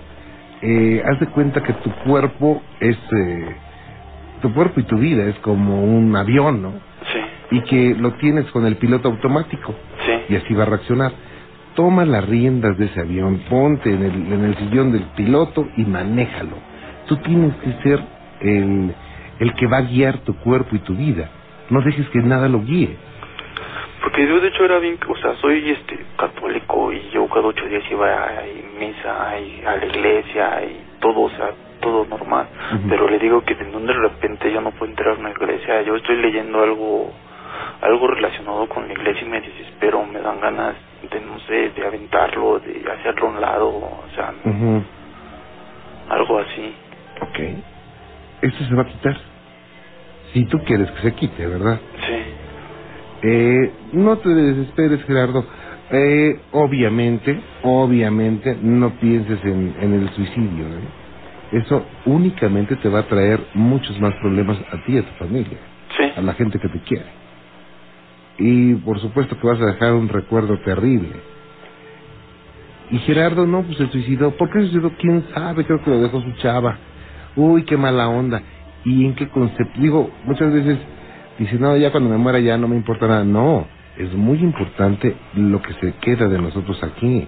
[0.62, 2.97] Eh, haz de cuenta que tu cuerpo es...
[2.97, 3.57] eh,
[4.43, 6.72] tu cuerpo y tu vida es como un avión, ¿no?
[7.12, 9.74] Sí, Y que lo tienes con el piloto automático
[10.07, 10.32] sí.
[10.32, 11.12] y así va a reaccionar.
[11.74, 15.84] Toma las riendas de ese avión, ponte en el, en el sillón del piloto y
[15.84, 16.57] manéjalo.
[17.07, 18.01] Tú tienes que ser
[18.41, 18.95] el,
[19.41, 21.28] el que va a guiar tu cuerpo y tu vida.
[21.70, 22.96] No dejes que nada lo guíe.
[24.02, 27.66] Porque yo, de hecho, era bien, o sea, soy este católico y yo cada ocho
[27.66, 28.42] días iba a,
[28.78, 31.50] misa y a la iglesia y todo, o sea,
[31.80, 32.46] todo normal.
[32.74, 32.88] Ujú.
[32.88, 35.82] Pero le digo que de donde de repente yo no puedo entrar a una iglesia.
[35.82, 37.12] Yo estoy leyendo algo
[37.80, 40.74] algo relacionado con la iglesia y me desespero, me dan ganas
[41.10, 44.82] de, no sé, de aventarlo, de hacerlo a un lado, o sea, Ujú.
[46.08, 46.74] algo así.
[47.20, 47.38] Ok.
[48.42, 49.16] Esto se va a quitar.
[50.32, 51.80] Si tú quieres que se quite, ¿verdad?
[52.06, 52.14] Sí,
[53.22, 55.44] Eh, no te desesperes, Gerardo.
[55.90, 60.66] Eh, obviamente, obviamente, no pienses en, en el suicidio.
[60.66, 60.80] ¿eh?
[61.50, 65.56] eso únicamente te va a traer muchos más problemas a ti y a tu familia,
[65.96, 66.04] Sí.
[66.14, 67.06] a la gente que te quiere.
[68.38, 71.08] Y por supuesto que vas a dejar un recuerdo terrible.
[72.90, 74.30] Y Gerardo no, pues se suicidó.
[74.36, 74.92] ¿Por qué se suicidó?
[74.98, 75.64] ¿Quién sabe?
[75.64, 76.76] Creo que lo dejó su chava.
[77.34, 78.42] Uy, qué mala onda.
[78.84, 79.80] ¿Y en qué concepto?
[79.80, 80.78] Digo, muchas veces
[81.38, 83.24] dicen, no, ya cuando me muera ya no me importa nada.
[83.24, 83.66] No,
[83.96, 87.26] es muy importante lo que se queda de nosotros aquí.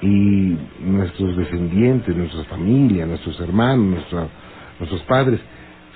[0.00, 4.28] Y nuestros descendientes, nuestra familia, nuestros hermanos, nuestra-
[4.78, 5.40] nuestros padres.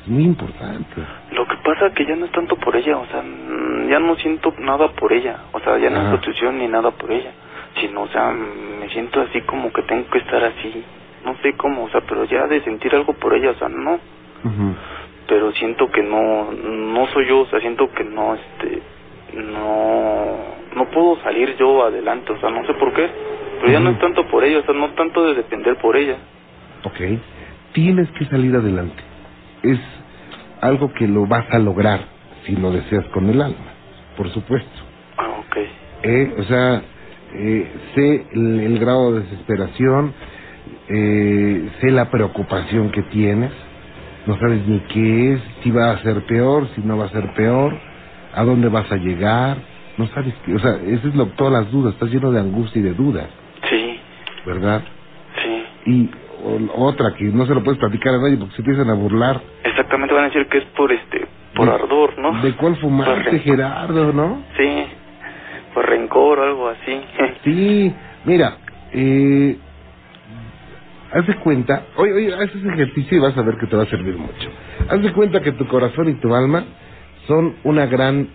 [0.02, 1.00] Es muy importante.
[1.32, 4.16] Lo que pasa que ya no es tanto por ella, o sea, mm, ya no
[4.16, 6.08] siento nada por ella, o sea, ya no Ajá.
[6.08, 7.30] es institución ni nada por ella,
[7.80, 10.82] sino, o sea, me siento así como que tengo que estar así,
[11.24, 14.00] no sé cómo, o sea, pero ya de sentir algo por ella, o sea, no,
[15.28, 18.82] Pero siento que no, no soy yo, o sea, siento que no, este,
[19.34, 20.36] no,
[20.76, 23.08] no puedo salir yo adelante, o sea, no sé por qué,
[23.60, 26.16] pero ya no es tanto por ella, o sea, no tanto de depender por ella.
[26.84, 27.00] Ok.
[27.72, 29.02] Tienes que salir adelante.
[29.62, 29.78] Es
[30.60, 32.00] algo que lo vas a lograr
[32.44, 33.72] si lo deseas con el alma,
[34.16, 34.80] por supuesto.
[35.16, 35.56] Ah, ok.
[36.02, 36.82] Eh, o sea,
[37.34, 40.12] eh, sé el, el grado de desesperación,
[40.88, 43.52] eh, sé la preocupación que tienes,
[44.26, 47.32] no sabes ni qué es, si va a ser peor, si no va a ser
[47.34, 47.78] peor,
[48.32, 49.58] a dónde vas a llegar,
[49.98, 52.80] no sabes qué, o sea, eso es lo, todas las dudas, estás lleno de angustia
[52.80, 53.28] y de dudas,
[53.68, 54.00] Sí,
[54.46, 54.82] ¿verdad?
[55.42, 55.64] sí.
[55.90, 56.10] Y
[56.44, 59.40] o- otra que no se lo puedes platicar a nadie porque se empiezan a burlar.
[59.64, 62.40] Exactamente van a decir que es por este, por De- ardor, ¿no?
[62.42, 63.38] ¿De cuál fumaste.
[63.40, 64.44] Gerardo, no?
[64.56, 64.86] Sí,
[65.74, 67.00] por rencor o algo así.
[67.44, 67.94] Sí,
[68.24, 68.58] mira,
[68.92, 69.58] eh,
[71.12, 73.82] haz de cuenta, oye, oye, haz ese ejercicio y vas a ver que te va
[73.82, 74.50] a servir mucho.
[74.88, 76.64] Haz de cuenta que tu corazón y tu alma
[77.26, 78.28] son una gran,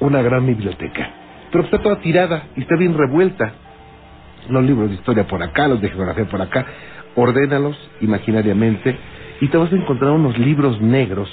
[0.00, 1.10] una gran biblioteca,
[1.52, 3.54] pero está toda tirada y está bien revuelta.
[4.48, 6.66] Los libros de historia por acá, los de geografía por acá,
[7.16, 8.96] ordénalos imaginariamente
[9.40, 11.28] y te vas a encontrar unos libros negros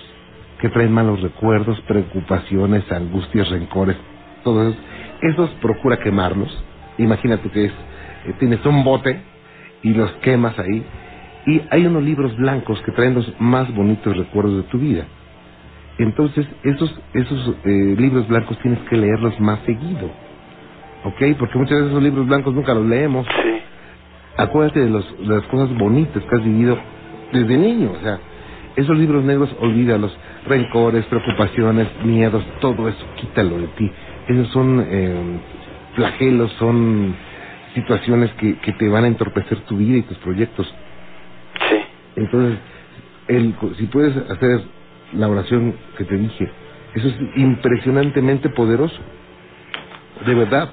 [0.59, 3.97] que traen malos recuerdos, preocupaciones, angustias, rencores,
[4.43, 4.83] todos esos.
[5.21, 6.49] Esos procura quemarlos.
[6.97, 9.21] Imagínate que es, eh, tienes un bote
[9.83, 10.83] y los quemas ahí.
[11.45, 15.05] Y hay unos libros blancos que traen los más bonitos recuerdos de tu vida.
[15.97, 20.09] Entonces, esos, esos eh, libros blancos tienes que leerlos más seguido.
[21.03, 21.21] ¿Ok?
[21.37, 23.27] Porque muchas veces esos libros blancos nunca los leemos.
[23.27, 23.59] Sí,
[24.37, 26.77] Acuérdate de, los, de las cosas bonitas que has vivido
[27.31, 27.91] desde niño.
[27.91, 28.19] O sea,
[28.75, 30.17] esos libros negros, olvídalos.
[30.47, 33.91] Rencores, preocupaciones, miedos, todo eso, quítalo de ti.
[34.27, 35.39] Esos son eh,
[35.95, 37.15] flagelos, son
[37.73, 40.73] situaciones que, que te van a entorpecer tu vida y tus proyectos.
[41.69, 41.77] sí.
[42.15, 42.59] Entonces,
[43.27, 44.61] el, si puedes hacer
[45.13, 46.49] la oración que te dije,
[46.93, 48.99] eso es impresionantemente poderoso.
[50.25, 50.69] De verdad.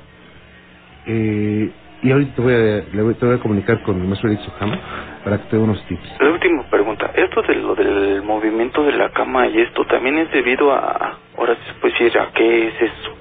[1.06, 1.70] Eh,
[2.02, 4.42] y ahorita te voy, a, le voy, te voy a comunicar con el maestro Eric
[4.42, 4.78] Sojama
[5.24, 6.20] para que te dé unos tips.
[6.20, 10.30] La última pregunta, esto de lo del movimiento de la cama y esto también es
[10.30, 13.19] debido a, ahora se puede decir, ¿a qué es eso?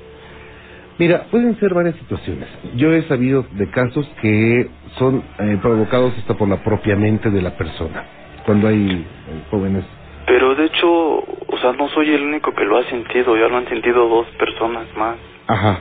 [1.00, 2.48] Mira, pueden ser varias situaciones.
[2.76, 7.42] Yo he sabido de casos que son eh, provocados hasta por la propia mente de
[7.42, 8.04] la persona.
[8.46, 9.86] Cuando hay eh, jóvenes.
[10.28, 13.58] Pero de hecho, o sea, no soy el único que lo ha sentido, ya lo
[13.58, 15.16] han sentido dos personas más.
[15.48, 15.80] Ajá,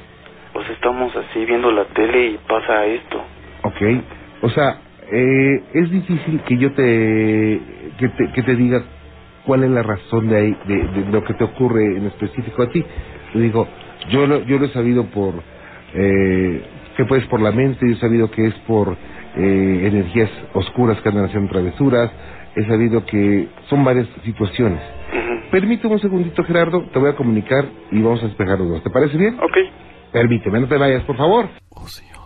[0.55, 3.21] O sea, estamos así viendo la tele y pasa esto.
[3.65, 3.83] ok.
[4.43, 4.79] O sea,
[5.11, 7.61] eh, es difícil que yo te
[7.99, 8.85] que, te que te diga
[9.45, 12.71] cuál es la razón de ahí de, de lo que te ocurre en específico a
[12.71, 12.85] ti.
[13.33, 13.67] Te digo,
[14.11, 15.35] yo lo, yo lo he sabido por
[15.95, 16.63] eh,
[16.97, 18.97] que pues por la mente, yo he sabido que es por
[19.37, 22.11] eh, energías oscuras que andan haciendo travesuras,
[22.57, 24.81] he sabido que son varias situaciones.
[25.13, 25.51] Ujú.
[25.51, 28.83] Permíteme un segundito, Gerardo, te voy a comunicar y vamos a despejar los dos.
[28.83, 29.39] ¿Te parece bien?
[29.41, 29.57] Ok.
[30.13, 31.49] Permíteme, no te vayas, por favor.
[31.71, 32.18] Oh Señor.